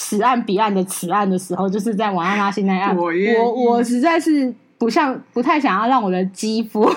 [0.08, 6.88] 此岸彼岸的此岸的时候，就是在瓦拉拉西那岸，我我我实在是不像不太想要让我的肌肤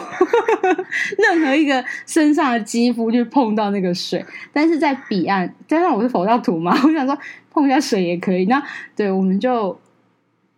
[1.16, 7.16] 任何一个身上的肌肤去碰到那个水，但是在彼岸，加上我是佛教徒嘛， 我想说
[7.50, 8.44] 碰一下水也可以。
[8.44, 8.62] 那
[8.94, 9.80] 对，我们就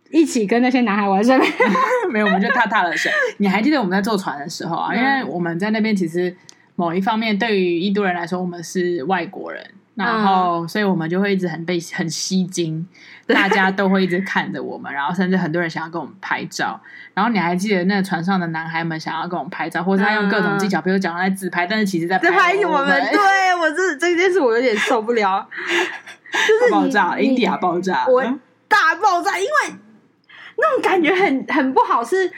[0.09, 1.39] 一起跟那些男孩玩水，
[2.11, 3.09] 没有，我们就踏踏了水。
[3.37, 4.93] 你还记得我们在坐船的时候啊？
[4.93, 6.35] 因为我们在那边其实。
[6.77, 12.87] 某一方面，对于印度人来说，我们是外国人，然后，所以我们就会一直很被很吸睛，
[13.27, 16.79] 大家都会一直看着我们，然后甚至很多人想要跟我们拍照。
[17.13, 23.09] 然后你还记得那个船上的男孩们想要跟我们拍照，或者他用各种技巧，比如讲在自拍，但是其实在拍我们。
[23.11, 25.45] 对我这这件事我有点受不了，
[26.31, 28.23] 就是爆炸，India 爆炸，我
[28.69, 29.75] 大爆炸，因为
[30.57, 32.31] 那种感觉很很不好，是。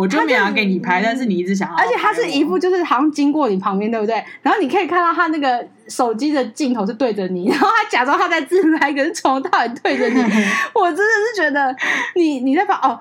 [0.00, 4.14] 我就没有要给你拍，但是你一直想要，而且他是一副就是好像经过你旁边，对不对？
[4.40, 10.20] 然后你可以看到他那个手机的镜头是对着你，然后他假装他在自拍，可是从头到尾对着你。
[10.74, 11.76] 我真的是觉得
[12.16, 12.98] 你你在拍哦，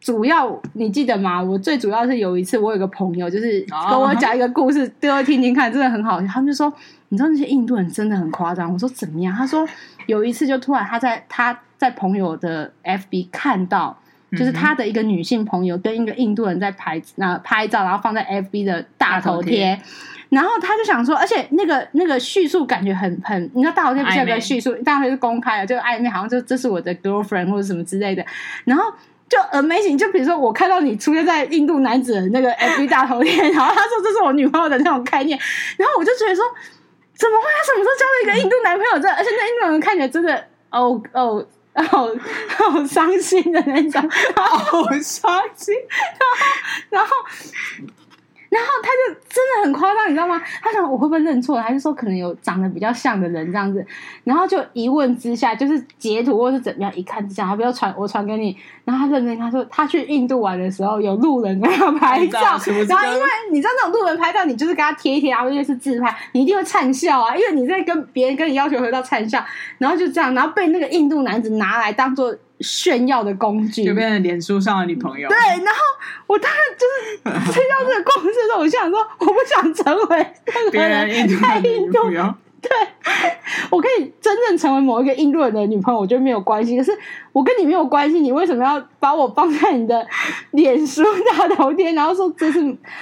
[0.00, 1.42] 主要你记得吗？
[1.42, 6.26] 我最主要是有一次，我有个朋友就是跟我讲一个故事，对我听听看，真的很好笑。
[6.26, 6.70] 他们就说，
[7.08, 8.70] 你知道那些印度人真的很夸张。
[8.70, 9.34] 我说怎么样？
[9.34, 9.66] 他说
[10.06, 13.98] 有一次就突然他在他在朋友的 FB 看到。
[14.36, 19.78] 就是他的一个女性朋友跟一个印度人在拍那拍照，然后放在 FB 的大头贴，
[20.30, 28.24] 然后他就想说，而且那个那个叙述感觉很很，你知道大头贴不是有个叙述，大头贴是公开的，就暧昧，好像就这是我的 girlfriend 或者什么之类的，
[28.64, 28.84] 然后
[29.28, 35.38] 就 amazing，就比如说我看到你出现在印度男子的那个 FB 大头贴， 然后他说这是我女朋友的那种概念，
[35.76, 36.42] 然后我就觉得说，
[37.14, 37.44] 怎么会？
[37.58, 38.98] 他什么时候交了一个印度男朋友？
[38.98, 41.46] 这而且那印度人看起来真的，哦哦。
[41.88, 42.06] 好
[42.56, 45.74] 好伤心的那种， 好伤心，
[46.90, 47.08] 然后，
[47.80, 48.01] 然后。
[48.52, 50.38] 然后他就真的很夸张，你知道吗？
[50.60, 53.82] 他想我会不会认错，还是说可能有长得比较像的人这样子？
[54.24, 58.54] 然后就一问之下，就是截图或是怎么样，一看之下，他不要传我传给你。
[58.84, 69.42] 然后他认真他说，他去印度玩的时候有路人跟他拍照，然后因为你知道那种路人拍照，你就是跟他贴一贴，然后因为是自拍，你一定会灿笑啊，因为你在跟别人跟你要求合照灿笑，
[69.78, 72.36] 然后就这样，然后被那个印度男子拿来当做。
[72.62, 75.28] 炫耀的工具，就变成脸书上的女朋友。
[75.28, 75.80] 对，然后
[76.26, 80.26] 我当然就是听到这个故事的时候，我想说，我不想成为
[80.70, 82.34] 别人印度的女朋友。
[83.72, 86.76] 对，我可以真正成为某一个印度人的女朋友，我觉得没有关系。
[86.76, 86.92] 可是
[87.32, 90.06] 我跟你没有关系，你为什么要把我放在你的
[90.50, 92.60] 脸书大头贴，然后说这是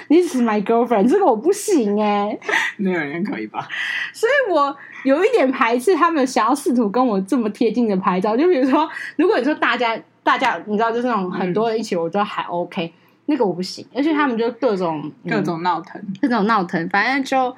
[0.08, 1.08] This is my girlfriend？
[1.08, 2.40] 这个我不行哎、欸，
[2.76, 3.68] 没有人可以吧？
[4.12, 8.36] 所以我有一点排斥他们想要试图跟我这么贴近的拍照。
[8.36, 12.92] 就比如说，如果你说大家大家你知道，就是那种很多人一起，我觉得还 OK，、嗯、
[13.26, 13.84] 那个我不行。
[13.94, 17.56] 而且他们就各种各种闹腾，各种闹腾，反正就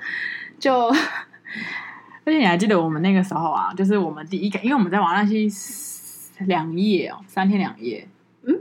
[0.58, 0.90] 就。
[2.24, 5.50] 而且你还记得我们那个时候啊，就是我们第一个，因为我们在瓦纳西
[6.46, 8.06] 两夜哦，三天两夜，
[8.44, 8.54] 嗯，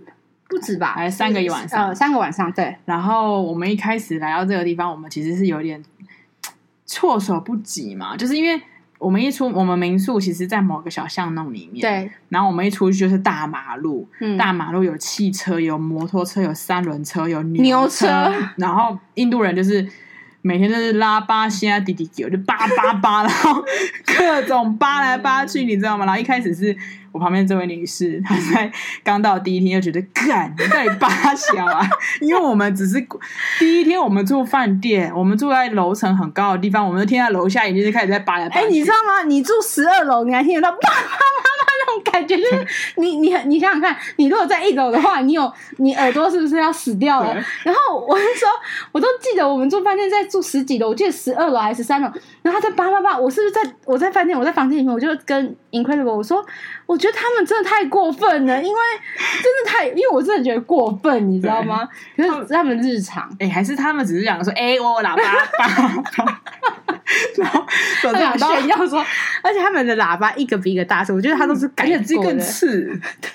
[0.49, 2.75] 不止吧，还三个一晚上，呃，三个晚上，对。
[2.85, 5.83] 然后我们一开始来到这个地方，我们其实是有点
[6.87, 8.59] 措手不及嘛，就是因为
[8.97, 12.11] 我们一出我们民宿，其实在某个小巷弄里面，对。
[12.29, 19.87] 然后我们一出去就是大马路，嗯，大马路有汽车，有摩托车，有三轮车，有牛车，牛车，然后印度人就是。
[20.41, 23.63] 每天都是拉巴西啊滴滴狗，就叭叭叭，然后
[24.05, 26.05] 各种扒来扒去，你知道吗？
[26.05, 26.75] 然后一开始是
[27.11, 28.71] 我旁边这位女士，她在
[29.03, 31.87] 刚到第一天就觉得，干，你到底扒小啊？
[32.21, 33.05] 因为我们只是
[33.59, 38.65] 第一天，我们住饭店，我们住在楼层很高的地方，我们都听到楼下已经是开始在扒来扒去。
[38.65, 39.23] 哎，你知道吗？
[39.27, 41.70] 你住十二楼，你还听得到扒扒扒。
[41.85, 47.33] 那种感觉就是你你你想想看，你如果在一楼的话，你有你耳朵是不是要死掉了？
[47.63, 48.51] 然后我那时候
[48.91, 52.09] 我都记得我们住饭店在住十几楼，我记得十二楼还是十三楼，
[52.41, 56.45] 然后他在叭叭叭，我是不是在我在饭店我在房间里面，我就跟 Incredible 我说，
[56.91, 58.79] 我觉得他们真的太过分了，因为
[59.41, 61.87] 真的太，因为我真的觉得过分，你知道吗？
[62.17, 65.23] 可是他们日常，哎、欸，还是他们只是讲说，哎、欸，我喇叭。
[67.37, 67.65] 然后
[68.01, 68.99] 总想炫耀说，
[69.41, 72.99] 而且他们的喇叭一个比一个大声，我觉得他都是改过的，而且更刺。
[73.21, 73.31] 对，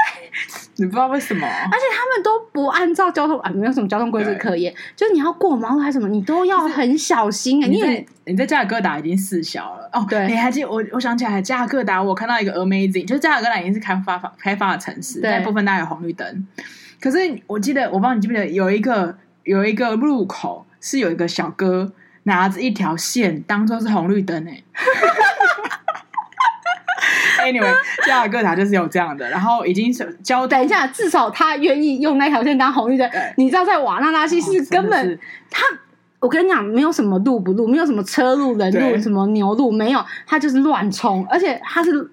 [0.76, 1.46] 你不知道为什么？
[1.46, 7.68] 而且他们都不按照交通啊，没有什么交通规则可言，就是你要过马路还是什么，你都要很小心、欸。
[7.68, 10.84] 你在你在加尔各答已经四小了哦，对，你还记得我？
[10.92, 16.46] 我想起来，加尔各答我看到一个 amazing，就是加尔各答已经是开发开发的城市，在部分大概有红绿灯。
[17.00, 21.92] 可是我记得，我不知道你记不记得，有一个有一个路口是有一个小哥。
[22.28, 24.60] 拿着一条线当做是红绿灯哎
[27.52, 27.74] ，Anyway，
[28.06, 33.10] 加尔各答就是有这样的，然后已经是交代一下，至少他愿意用那条线当红绿灯。
[33.36, 35.18] 你知道，在瓦纳拉西是根本
[35.50, 35.62] 他
[36.20, 42.10] 我跟你讲，没有什么路不路，没有什么车路人路，什么牛路没有，他就是乱冲，而且他是。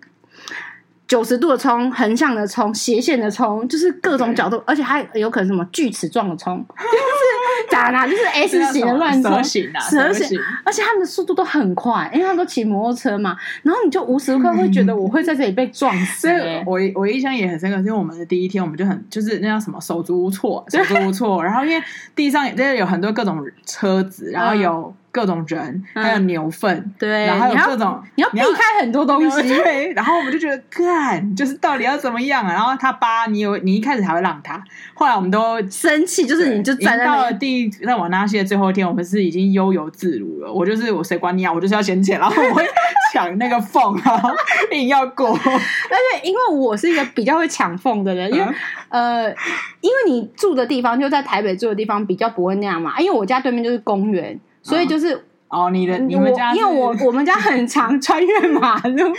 [1.05, 7.22] 九十度的冲，横向的冲，斜线的冲，就是各种角度，而且还有可能什么锯齿状的冲，就 是
[7.71, 8.05] 咋啦？
[8.05, 13.35] 就是 S 型的乱冲，型啊，蛇形，而且他们的速度都很快，因为他们都骑摩托车嘛。
[13.63, 16.63] 然后你就无时无刻会觉得我会在这里被撞死，欸。
[16.65, 21.43] 所以我我印象也很深刻，因为我们的第一天我们就很就是那叫什么手足无措，手足无措。
[21.43, 21.83] 然后因为
[22.15, 24.93] 地上就是有很多各种车子，然后有。
[25.13, 29.93] 各种人，还有牛粪，嗯、对，然后还有各种，你要，避开很多东西， 对。
[29.93, 32.51] 然后我们就觉得，干，就是到底要怎么样啊？
[32.51, 34.59] 然后他扒你，有你一开始还会让他，
[34.95, 40.51] 后来我们都生气，就是你就站在到了第一在瓦纳西的最后一天，我们是已经悠游自如了。
[40.51, 41.53] 我就是我，谁管你啊？
[41.53, 42.65] 我就是要先捡，然后我会
[43.13, 44.31] 抢那个缝，然后
[44.71, 45.29] 硬要过。
[45.37, 48.45] 而且因为我是一个比较会抢缝的人，因为、
[48.89, 49.35] 嗯、呃，
[49.81, 54.39] 因为你住的地方就在台北住的地方比较不会那样嘛，因为我家对面就是公园。
[54.63, 59.13] 所以就是哦，你的你们家，因为我 我们家很常穿越马路，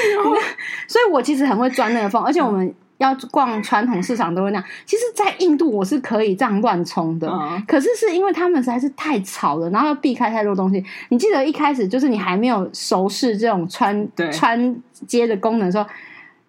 [0.88, 4.64] 所以我其实很会钻那个缝，而且我们要逛传统市场都会那样。
[4.86, 7.28] 其实，在印度我是可以这样乱冲的，
[7.68, 10.82] 可是是因为他们实在是太吵了，然后要避开太多东西。
[11.10, 14.74] 你记得一开始就是你还没有熟视这种穿穿
[15.06, 15.84] 街的功能的时候，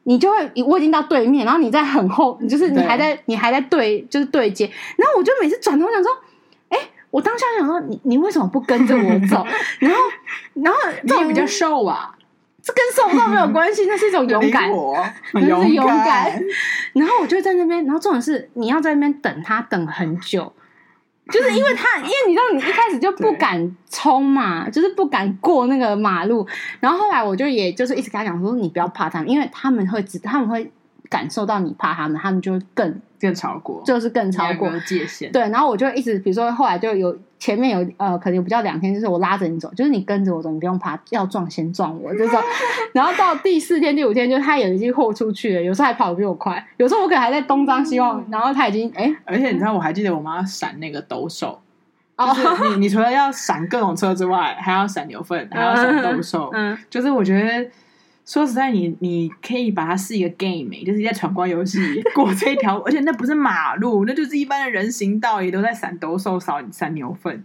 [0.04, 6.10] 你就会我已经到对面，然后你在很后，就是你还在你还在对就是对接，然后我就每次转头想说。
[7.16, 9.46] 我当下想说，你你为什么不跟着我走？
[9.80, 9.98] 然后，
[10.56, 12.14] 然后这种比较瘦啊，
[12.62, 14.70] 这跟瘦瘦没有关系，那是一种勇敢，
[15.34, 16.38] 那是勇敢。
[16.94, 20.52] 然后我就在那边，然后重点是你要在那边等他等很久，
[21.32, 26.46] 就是因为他，因为你知道你一开始就不敢冲嘛，就是不敢过那个马路。
[26.82, 30.70] 然后后来我就也就是一直跟他讲说，你不要怕他们，因为他们会知他们会。
[31.16, 35.32] 感受到你怕他们，他们就会更更超过，就是更超过界限。
[35.32, 42.38] 对，然后我就一直，比如说后来就有前面有呃，可能有比较两天，就是我拉着你走，就是你跟着我走，你不用怕，要撞先撞我这种。
[42.92, 49.06] 然后到第四天、第五天，就他也已经豁出去了，有时候还跑得比我快，有时候我可能还在东张西望，然后他已经哎。
[49.06, 51.62] 欸、而且你知道，我还记得我妈闪那个抖手，
[52.18, 57.70] 就是你你除了要闪各种车之外，还要闪牛粪，还要闪抖手，嗯，就是我觉得。
[58.26, 61.80] 说实在你，你你可以把它是一个 game，就是在闯关游戏
[62.16, 67.44] 过这一条，而且那不是马路，那就是一般的人行道，也都在闪抖手、扫闪牛粪。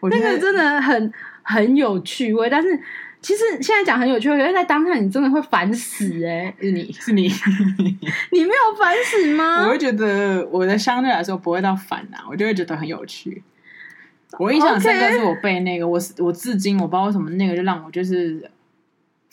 [0.00, 1.12] 我觉得那个真的很
[1.42, 2.76] 很有趣味，但是
[3.20, 6.54] 其实现在讲很有趣味，因为在当下你真的会烦死哎、欸！
[6.60, 7.28] 是你 是你，
[8.32, 9.62] 你没有烦死吗？
[9.64, 13.44] 我会觉得我的相对来说不会到烦啊，我就会觉得很有趣。
[14.40, 18.50] 我印象深刻是我背那个.我我至今我不知道为什么那个就让我就是。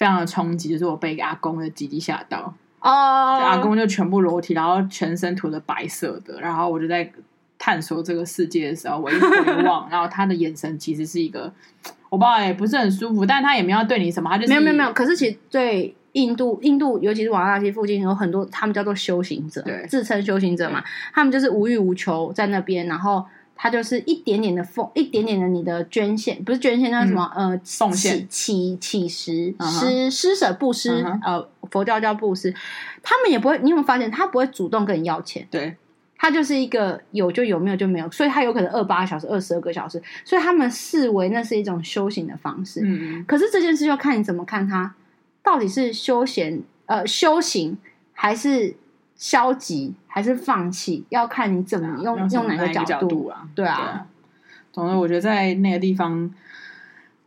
[0.04, 3.42] 非常的冲击，就是我被阿公的鸡鸡吓到哦，oh.
[3.42, 7.10] 阿公就全部裸体，然后全身涂的白色的，然后我就在
[7.58, 11.50] 探索这个世界的时候，我一回望， 然后他的眼神其实是一个，
[12.10, 14.92] 我不知道也不是很舒服，但他也没有对你什么，他就是没有没有没有。
[14.92, 20.84] 可是其实对印度印度，尤其是瓦拉西附近有很多，他们叫做修行者，对，自称修行者嘛，
[21.14, 23.26] 他们就是无欲无求在那边，然后。
[23.56, 27.32] 它就是一点点的奉，一点点的你的捐献，不是捐献，那是什么？
[27.36, 31.06] 嗯、呃，奉献、乞乞食、施施舍、布施。
[31.24, 32.54] 呃，佛教叫布施，
[33.02, 33.58] 他们也不会。
[33.60, 35.48] 你有没有发现，他不会主动跟你要钱？
[35.50, 35.76] 对，
[36.18, 42.82] 他就是一个有就有，没有就没有，所以他有可能二八小时、二十二个小时，所以他们视为那是一种修行的方式。
[42.84, 44.94] 嗯，可是这件事就看你怎么看它，
[45.42, 47.78] 到底是休闲呃修行
[48.12, 48.76] 还是？
[49.24, 53.48] 消极还是放弃，要看你怎么用，啊、用哪个角度，度啊？
[53.56, 54.06] 对啊，对啊。
[54.74, 56.30] 总之，我觉得在那个地方，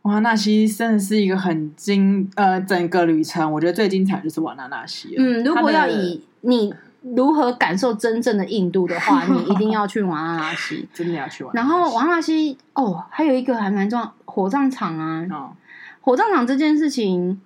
[0.03, 5.15] 瓦纳西真的是一个很精呃，整个旅程我觉得最精彩就是瓦纳纳西。
[5.17, 6.71] 嗯，如果要以你
[7.01, 11.51] 如何感受真正的印度的话，你一定要去瓦纳纳西， 真的要去瓦。
[11.55, 15.25] 然后瓦纳西哦，还有一个还蛮重要，火葬场啊。
[15.31, 15.49] 哦、
[16.01, 17.41] 火葬场这件事情，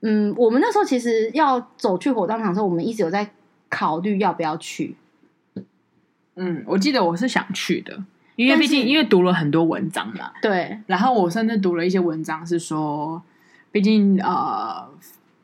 [0.00, 3.30] 嗯，我们那时候其实要走去火葬场的时候，我们一直有在。
[3.72, 4.94] 考虑要不要去？
[6.36, 8.04] 嗯，我记得我是想去的，
[8.36, 10.30] 因为毕竟因为读了很多文章嘛。
[10.42, 13.22] 对，然后我甚至读了一些文章，是说，
[13.70, 14.86] 毕竟呃，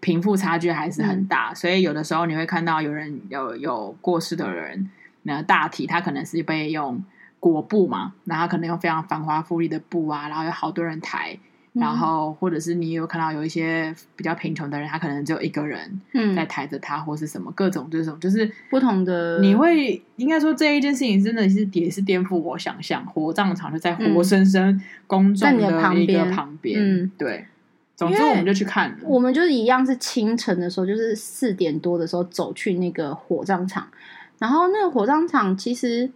[0.01, 4.91] 贫富差距还是很大，嗯、所以有的时候你会看到有人有有过世的人，
[5.23, 7.03] 那大体他可能是被用
[7.41, 11.39] 裹布嘛，然后可能用非常繁华富丽的布啊，然后有好多人抬。
[11.75, 16.01] 然后，或者是你有看到有一些比较贫穷的人，他可能只有一个人
[16.35, 19.39] 在抬着他，嗯、或是什么各种这种，就是不同的。
[19.41, 26.81] 你会应该说这一件事情真的是也是颠覆我想象，火葬场就在活生生公众的一个旁边。
[26.81, 27.47] 嗯，对。
[27.95, 28.97] 总之，我们就去看了。
[29.03, 33.87] 我们就是一样是清晨的时候，就是四点多的时候走去那个火葬场。
[34.39, 36.11] 然后那个火葬场，其实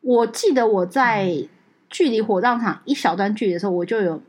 [0.00, 1.48] 我记得我在。
[1.92, 4.20] 距离火葬场一小段距离的时候，我就有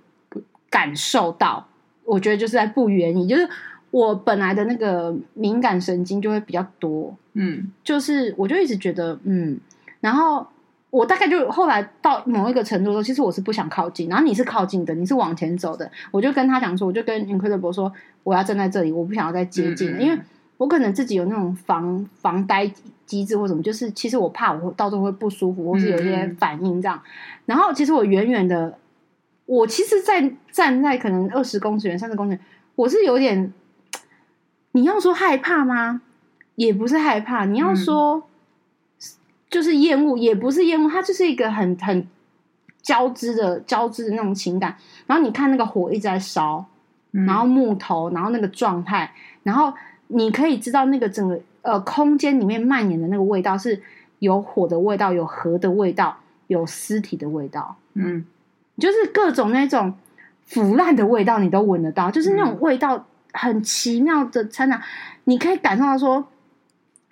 [0.69, 1.67] 感受到，
[2.03, 3.49] 我觉得就是在不远你，就是
[3.89, 9.59] 我本来的那个敏感神经就会比较多，嗯，就是我就一直觉得嗯，
[10.01, 10.45] 然后。
[10.93, 17.91] 我大概就后来到某一个程度的时候，其实我是不想靠近，然后你是靠近的，你是往前走的，我就跟他讲说，我就跟 Incredible 说，
[18.21, 20.19] 我要站在这里，我不想要再接近，嗯嗯，因为
[20.57, 22.71] 我可能自己有那种防防呆
[23.05, 27.01] 机制或什么，就是其实我怕我到时候会不舒服，或是有一些反应这样。
[27.45, 28.77] 然后其实我远远的，
[29.45, 32.39] 我其实，在站在可能二十公尺远、三十公尺，
[32.75, 33.53] 我是有点，
[34.71, 36.01] 你要说害怕吗？
[36.55, 38.15] 也不是害怕，你要说。
[38.15, 38.23] 嗯
[39.53, 42.07] 就是厌恶，也不是厌恶，它就是一个很很
[42.81, 44.75] 交织的交织的那种情感。
[45.05, 46.65] 然后你看那个火一直在烧，
[47.11, 49.71] 嗯、然后木头，然后那个状态，然后
[50.07, 53.81] 你可以知道那个整个呃空间里面蔓延的那个味道是
[54.19, 58.25] 有火的味道，有河的味道，有尸体的味道，嗯，
[58.77, 59.93] 就是各种那种
[60.45, 64.81] 腐烂的味道你都闻得到，就是那种味道很奇妙的掺杂，
[65.25, 66.27] 你可以感受到说。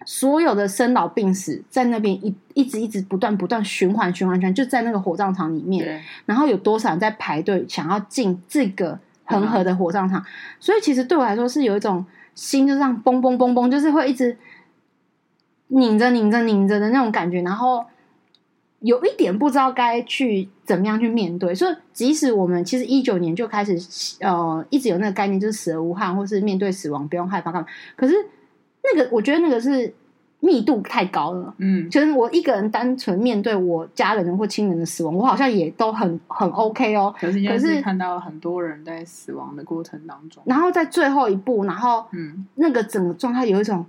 [0.04, 6.04] 所有的生老病死在那边一一直一直不断不断循环循环圈，就在那个火葬场里面。
[6.26, 10.20] 然后有多少人在排队想要进这个恒河的火葬场？
[10.20, 10.26] 嗯、
[10.60, 12.04] 所以其实对我来说是有一种
[12.42, 14.36] 心就这样嘣嘣嘣嘣，就是会一直
[15.68, 17.42] 拧着拧着拧着的那种感觉。
[17.42, 17.86] 然后
[18.80, 21.54] 有一点不知道该去怎么样去面对。
[21.54, 23.78] 所以即使我们其实一九年就开始
[24.22, 27.68] 呃一直有那个概念，就是死而无憾，或是面对死亡不用害怕干嘛。
[27.96, 28.16] 可是。
[28.84, 29.94] 那个我觉得那个是
[30.44, 37.14] 密度太高了，嗯，就是我一个人单纯面对我家人或亲人的死亡，我好像也都很很 OK 哦。
[37.18, 43.86] 可是，可是看到很多人在死亡的过程当中，然后在最后一步，然后嗯，那个整个状态有一种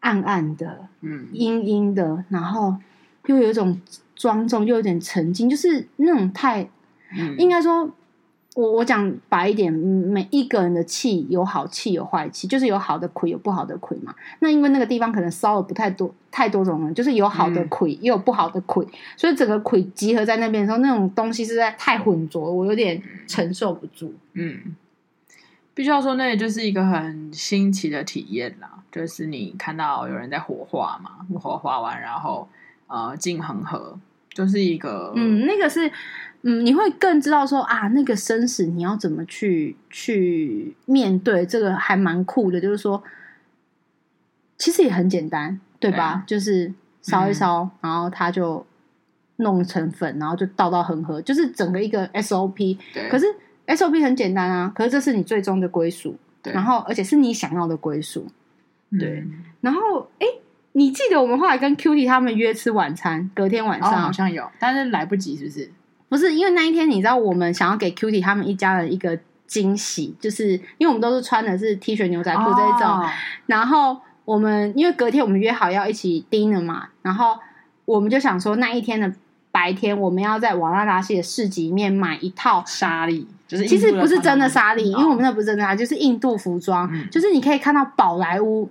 [0.00, 2.74] 暗暗的，嗯，阴阴的，然后
[3.26, 3.80] 又有一种
[4.16, 6.62] 庄重，又有点沉静，就是那种太，
[7.16, 7.90] 嗯，应该说。
[8.54, 14.14] 我我讲白一点，每一个人的气有好气有坏气，就是有好的魁有不好的魁嘛。
[14.40, 18.86] 那因为那个地方可能烧了不太多太多种人，就是有好的魁、嗯、也有不好的魁，
[19.16, 24.12] 所以整个魁集合在那边的时候，那种东西实在太浑浊，我有点承受不住。
[24.34, 24.76] 嗯，
[25.72, 32.46] 必须要说，那也就是一个很新奇的体验啦，就是你看到有人在火化嘛，火化完然后
[32.86, 33.98] 呃进恒河，
[34.34, 35.90] 就是一个嗯，那个是。
[36.42, 42.60] 嗯，你会更知道说啊，那个生死你要怎么去去面对，这个还蛮酷的。
[42.60, 43.02] 就是说，
[44.58, 46.24] 其实也很简单，对吧？
[46.26, 48.66] 对就是烧一烧，嗯、然后它就
[49.36, 52.76] 弄成粉，然后就倒到恒河，就是整个一个 SOP。
[52.92, 53.08] 对。
[53.08, 53.26] 可是
[53.68, 56.52] SOP 很简单啊，可是这是你最终的归属，对。
[56.52, 58.26] 然后而且是你想要的归属，
[58.98, 59.20] 对。
[59.20, 60.26] 嗯、然后，哎，
[60.72, 65.70] 你记得我们后来跟 Cutie 他们约吃晚餐，隔天晚上、哦、好像有，但是来不及，是不是？
[66.12, 73.08] 不是因为那一天，你知道我们想要给 Cutie 他们一家人一个惊喜，就是因为我们都是穿的是 T 恤牛仔裤这一种，哦、
[73.46, 73.96] 然后
[74.26, 77.38] 我们因为隔天我们约好要一起 dinner 嘛，然后
[77.86, 79.10] 我们就想说那一天的
[79.50, 88.68] 白天我们要在瓦拉达西的市集里面买一套纱丽，就是其实不是真的纱丽，因为我们那不是真的纱，就是印度服装，嗯、就是你可以看到宝莱坞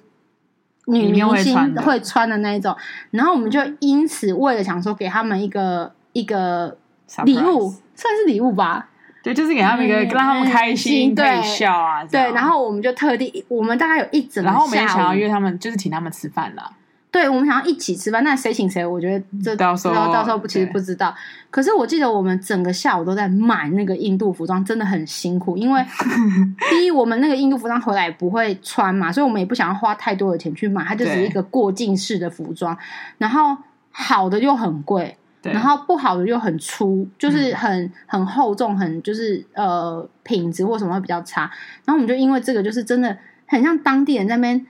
[0.85, 2.77] 女明星会穿的那一种，
[3.09, 6.77] 然后我们就因此为了想说给他们一个一个。
[7.25, 8.89] 礼物算是礼物吧，
[9.21, 12.19] 对，就是给他们一个让他们开心、对笑啊，对。
[12.31, 16.71] 然后我们就特地，我们大概有一整，然后我们也想要约他们，就是请他们吃饭了。
[17.11, 18.85] 对，我们想要一起吃饭，那谁请谁？
[18.85, 21.13] 我觉得这到时候到时候不其实不知道。
[21.49, 25.57] 可是我记得我们整个下午都在买那个印度服装，真的很辛苦。
[25.57, 25.85] 因为
[26.71, 32.77] 第一，我们那个印度服装回来也不会穿嘛，所以我们也不想要花太多的钱去买，它就是一个过境式的服装。
[33.17, 33.57] 然后
[33.91, 35.17] 好的又很贵。
[35.41, 41.41] 对然后不好的又很粗，就是很、嗯、很厚重，很就是呃品质或什么会比较差。
[41.83, 43.17] 然后我们就因为这个，就是真的
[43.47, 44.63] 很像当地人在那边，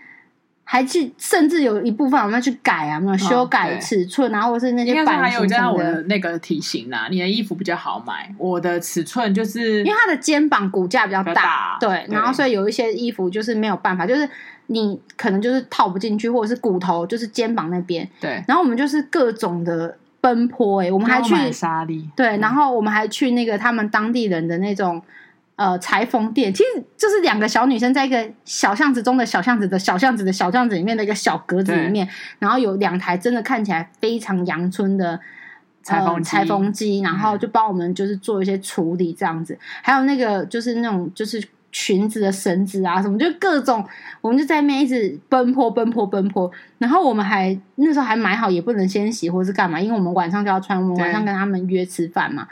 [0.63, 6.01] 还去甚至有一部分我们要去改啊，没有修改尺寸，然后或是那些版型什么的。
[6.03, 14.30] 那个体型啊，你的衣服比较好买，我的尺寸就是因为他的肩膀骨架比较大，大对，对然后所以有一些衣服就是没有办法，就是
[14.67, 18.09] 你可能就是套不进去，或者是骨头就是肩膀那边。
[18.22, 19.97] 对，然后我们就是各种的。
[20.22, 21.34] 奔波哎、欸，我们还去
[22.15, 25.01] 对，然后我们还去那个他们当地人的那种
[25.55, 32.07] 呃裁缝店，其实就是两个小女生在一个小巷子中的小巷子的小巷子的小巷子里面的一个小格子里面，
[32.39, 35.19] 然后有两台真的看起来非常阳春的
[35.82, 43.86] 裁缝、呃、裁缝机，然后就帮我们就是做一些处理这样子，还有那个就是那种就是裙子的绳子啊，什么就各种，
[44.22, 46.51] 我们就在那边一直奔波奔波奔波。
[46.78, 52.47] 然后我们还那时候还买好，也不能先洗或是干嘛，因为我们晚上就要穿，我们晚上跟他们约吃饭嘛。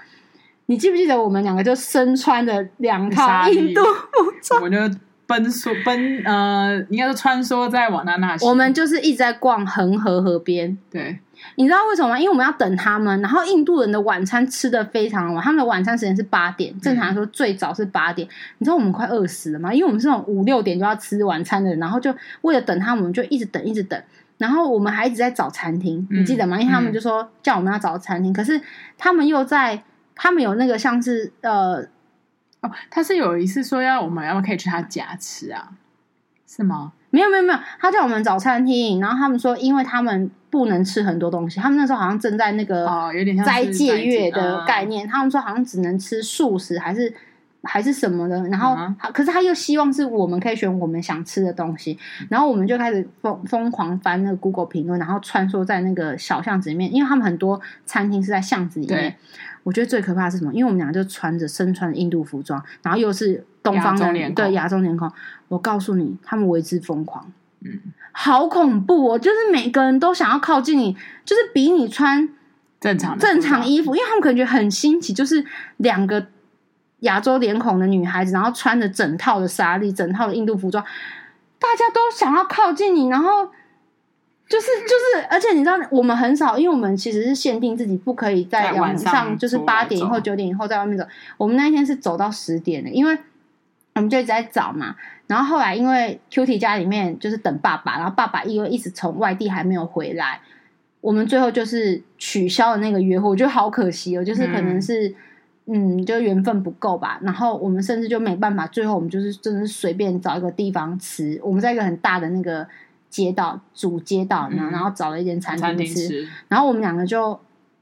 [0.67, 4.61] 你记不记得我们两个就身穿的两套印度服装？
[4.63, 4.77] 我就
[5.25, 8.45] 奔梭奔呃，应该是穿梭在瓦纳纳西。
[8.45, 10.77] 我们就是一直在逛恒河河边。
[10.91, 11.19] 对，
[11.55, 12.19] 你知道为什么吗？
[12.19, 13.21] 因为我们要等他们。
[13.21, 18.27] 然后印度人的晚餐吃的非常晚，他们的晚餐时间是八点，正常来说最早是八点。
[18.27, 19.73] 嗯、你知道我们快饿死了吗？
[19.73, 24.01] 因为我们是那种五六点就要吃晚餐的人，然后就为了等他们，就一直等，一直等。
[24.37, 26.59] 然后我们还一直在找餐厅，嗯、你记得吗？
[26.59, 28.61] 因为他们就说叫我们要找餐厅，嗯、可是
[28.97, 29.83] 他们又在。
[30.21, 31.77] 他们有那个像是呃
[32.59, 35.69] 哦，他是有一次说要我们要不可以去他家吃啊？
[36.49, 36.93] 是吗？
[37.11, 47.13] 没有没有没有，他叫我们找餐厅，然后他们说，因为他们不能吃很多东西，他们那时候好像正在那个哦，有点像斋戒月的概念，他们说好像只能吃素食还是
[47.61, 51.97] 还是什么的，然后、嗯、可是他又希望是我们可以选我们想吃的东西，
[52.29, 59.15] 然后我们就开始疯疯狂翻那个 Google 评论，然后穿梭在那个小巷子里面，因为他们很多餐厅是在巷子里面。
[59.63, 60.53] 我觉得最可怕的是什么？
[60.53, 65.11] 因为我们俩就穿着身穿印度服装，然后又是东方人，对亚洲脸孔。
[65.47, 67.31] 我告诉你，他们为之疯狂，
[67.61, 67.79] 嗯，
[68.11, 69.19] 好恐怖哦！
[69.19, 70.95] 就是每个人都想要靠近你，
[71.25, 72.29] 就是比你穿
[72.79, 75.43] 正常正常衣服，因为他们可能觉得很新奇，就是
[75.77, 76.27] 两个
[76.99, 80.83] 亚洲脸孔的女孩子，然后穿着整套的纱丽，整套的印度服装，
[81.57, 83.49] 大家都想要靠近你，然后。
[84.49, 91.05] 就是就是，而且你知道，我们很少，因为我们其实是限定自己不可以在晚上，就是八点以后、九点以后在外面走。
[91.37, 93.15] 我们那一天是走到十点的，因为
[93.95, 94.95] 我们就一直在找嘛。
[95.27, 100.41] 然后后来因为 Cutie 家里面就是等爸爸，然后爸爸因为一直从外地还没有回来，
[101.01, 103.29] 我们最后就是取消了那个约会。
[103.29, 105.09] 我觉得好可惜哦，就是可能是
[105.65, 107.19] 嗯，嗯，就缘分不够吧。
[107.21, 111.39] 然后我们甚至就没办法，最后我们就是真的是随便找一个地方吃。
[111.43, 112.67] 我们在一个很大的那个。
[113.11, 117.39] 街道主街道，然后然后找了一间餐厅吃，餐厅吃，然后我们两个就，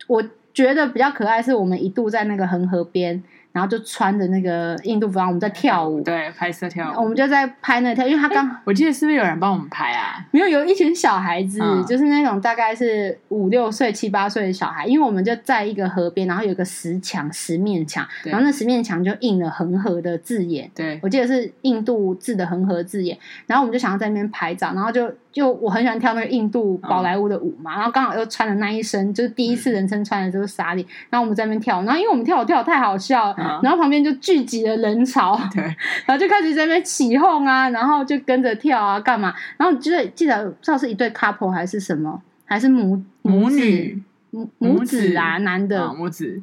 [0.07, 3.21] 我觉得比较可爱，是我们一度在那个恒河边。
[3.57, 10.23] 然后就穿着那个印度服，我们在跳舞，对，拍摄跳舞，我们就在拍那个跳，因为他刚，我记得是不是有人帮我们拍啊？
[10.29, 34.11] 没有，有一群小孩子，嗯、就是那种大概是五六岁、七八岁的小孩，因为我们就在一个河边，然后有一个石墙、十面墙，然后那十面墙就印了恒河的字眼，对，我记得是印度字的恒河字眼，然后我们就想要在那边拍照，然后就就我很喜欢跳那个印度宝莱坞的舞嘛，嗯、然后刚好又穿了那一身，就是第一次人生穿的就是纱丽，然后我们在那边跳，然后因为我们跳舞跳得太好笑，嗯、然后旁边就。
[34.19, 35.63] 聚集了人潮， 对，
[36.05, 39.31] 然后就开始在那边起哄啊，然后就跟着跳啊，干嘛？
[39.57, 46.41] 然后记得记得不知道是一对 couple 还是什么，还是母母女母母子啊，男的母子。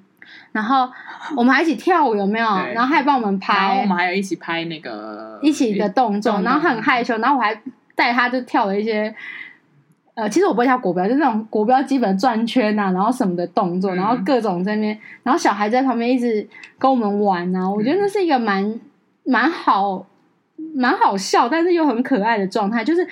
[0.53, 0.89] 然后
[1.37, 2.47] 我们还一起跳舞，有没有？
[2.47, 7.61] 然后还帮我们拍，然后我们还有一起拍那个一起的动作，然后很害羞，然后我还
[7.95, 9.15] 带他就跳了一些。
[10.17, 16.47] 呃，其实我不会跳国标，就是那种国标基本转圈啊，然后什么的动作，然后各种在那边，然后小孩在旁边一直
[16.79, 18.79] 跟我们玩啊，我觉得那是一个蛮
[19.25, 20.07] 蛮好、
[20.73, 22.85] 蛮好笑，但是又很可爱的状态。
[22.85, 23.05] 就是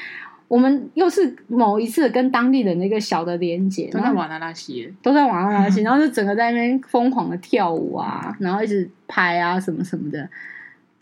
[0.46, 10.28] 我们又是某一次跟当地的那个小的连接，都在瓦纳纳西，都在瓦纳纳西， 然后就整个在那边疯狂的跳舞啊，然后一直拍啊什么什么的，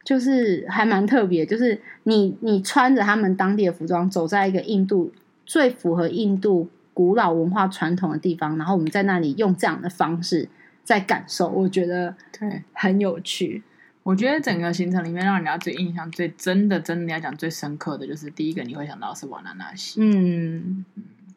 [0.05, 1.45] 就是还蛮特别。
[1.47, 5.13] 就是你你穿着他们当地的服装，走在一个印度。
[5.47, 10.49] 最符合印度古老文化传统的地方，然后我们在那里用这样的方式
[10.85, 13.61] 在感受，我觉得对很有趣。
[14.05, 20.01] 我觉得整个行程里面，让人家最印象最真的，真的要讲最深刻的就是第一个你会想到是瓦纳纳西。
[20.01, 20.85] 嗯，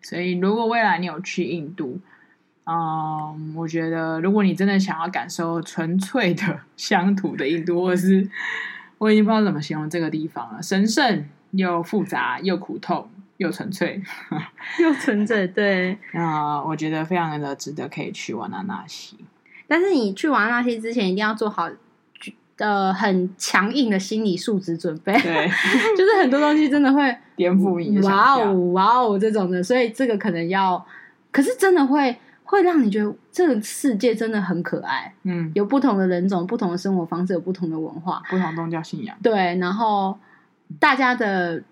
[0.03, 1.99] 所以如果未来你有去印度，
[2.65, 8.29] 嗯，我觉得如果你真的想要感受纯粹的 乡土的印度，或是
[8.97, 13.09] 我已经不知道怎么形容这个地方了，神圣又复杂又苦痛。
[13.37, 14.01] 又纯粹，
[14.79, 15.97] 又纯粹，对。
[16.13, 19.17] 那我觉得非常的值得可以去瓦纳纳西。
[19.67, 21.67] 但是你去瓦纳纳西之前，一定要做好
[22.57, 25.11] 呃很强硬的心理素质准备。
[25.19, 25.49] 对，
[25.97, 30.85] 就是很多东西真的会颠覆你的哇哦哇哦这种的，所以这个可能要，
[31.31, 32.15] 可是真的会
[32.53, 35.13] 会让你觉得这个世界真的很可爱。
[35.23, 39.17] 嗯，有不同的人种、不同的生活方式、有不同的文化、不同宗教信仰。
[39.23, 40.17] 对，然后
[40.79, 41.63] 大家的。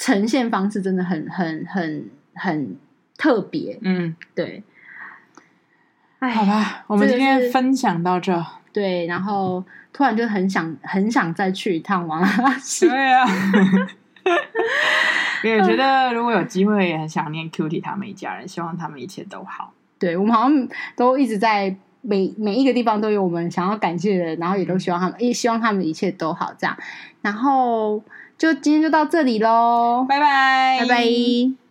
[0.00, 2.76] 呈现方式真的很很很很
[3.16, 4.62] 特别，嗯，对。
[6.20, 8.46] 哎，好吧，我们今天分享到这。
[8.72, 12.88] 对，然后突然就很想很想再去一趟瓦纳纳西。
[12.88, 13.26] 对啊，
[15.42, 19.72] 也觉得如果有机会，也很想念 Cutie 他们一家人，希望他们一切都好。
[19.98, 26.76] 对，我们好像都一直在每每一个地方都有我们想要感谢的人，然后也都希望他们，也希望他们一切都好这样。
[27.20, 28.02] 然后
[28.36, 31.67] 就今天就到这里喽，拜拜，拜拜。